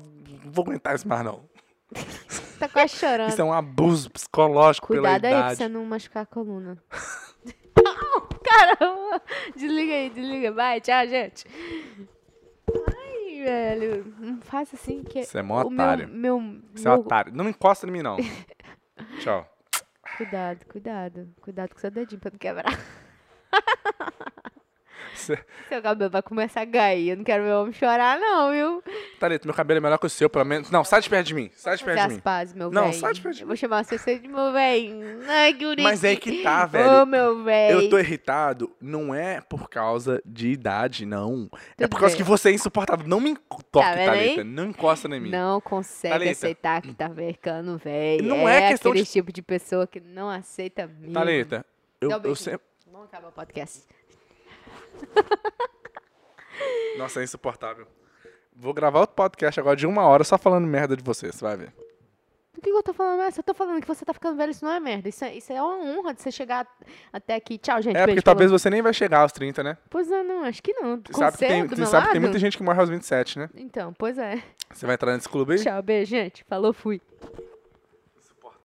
[0.43, 1.43] Não vou aguentar isso mais, não.
[2.61, 3.30] Tá quase chorando.
[3.30, 5.55] Isso é um abuso psicológico Cuidado pela aí pra idade.
[5.57, 6.78] você não machucar a coluna.
[8.43, 9.22] Caramba!
[9.55, 10.51] Desliga aí, desliga.
[10.51, 11.45] Vai, tchau, gente.
[12.69, 14.13] Ai, velho.
[14.19, 15.24] Não faz assim que.
[15.24, 16.07] Você é mó otário.
[16.07, 17.34] Meu, meu, Você é um meu- otário.
[17.36, 18.17] Não encosta em mim, não.
[19.22, 19.47] Tchau.
[20.17, 21.30] Cuidado, cuidado.
[21.41, 22.80] Cuidado com seu dedinho pra não quebrar.
[25.69, 27.09] Seu cabelo vai começar a cair.
[27.09, 28.84] Eu não quero ver o homem chorar, não, viu?
[29.19, 30.69] Thalita, meu cabelo é melhor que o seu, pelo menos.
[30.72, 31.49] Não, sai de perto de mim.
[31.55, 32.19] Sai de perto de as mim.
[32.19, 32.93] pazes, meu Não, velho.
[32.95, 35.22] sai de perto de Eu vou chamar você de meu velho.
[35.28, 35.84] Ai, que bonitinho.
[35.88, 37.01] Mas é que tá, velho.
[37.01, 37.82] Ô, meu velho.
[37.82, 41.49] Eu tô irritado, não é por causa de idade, não.
[41.78, 42.24] é Tudo por causa bem.
[42.24, 43.07] que você é insuportável.
[43.07, 44.19] Não me toque, Tá vendo aí?
[44.36, 44.43] Thalita.
[44.43, 45.30] Não encosta em mim.
[45.30, 46.32] Não consegue Thalita.
[46.32, 48.24] aceitar que tá ficando velho.
[48.24, 51.13] Não é questão aquele de- tipo de pessoa que não aceita mesmo.
[51.13, 51.65] Thalita,
[51.99, 52.61] eu, eu sempre.
[52.91, 53.84] Vamos acabar o podcast.
[56.97, 57.87] Nossa, é insuportável.
[58.55, 61.57] Vou gravar outro podcast agora de uma hora só falando merda de você, você vai
[61.57, 61.73] ver.
[62.53, 63.19] Do que eu tô falando?
[63.19, 65.07] Mas eu tô falando que você tá ficando velho, isso não é merda.
[65.07, 66.67] Isso é, isso é uma honra de você chegar
[67.11, 67.57] até aqui.
[67.57, 67.95] Tchau, gente.
[67.95, 69.77] É porque talvez você nem vai chegar aos 30, né?
[69.89, 71.01] Pois é, não, acho que não.
[71.07, 73.49] Você sabe, que tem, você sabe que tem muita gente que morre aos 27, né?
[73.55, 74.43] Então, pois é.
[74.71, 75.63] Você vai entrar nesse clube aí?
[75.63, 76.43] Tchau, beijo, gente.
[76.43, 77.01] Falou, fui.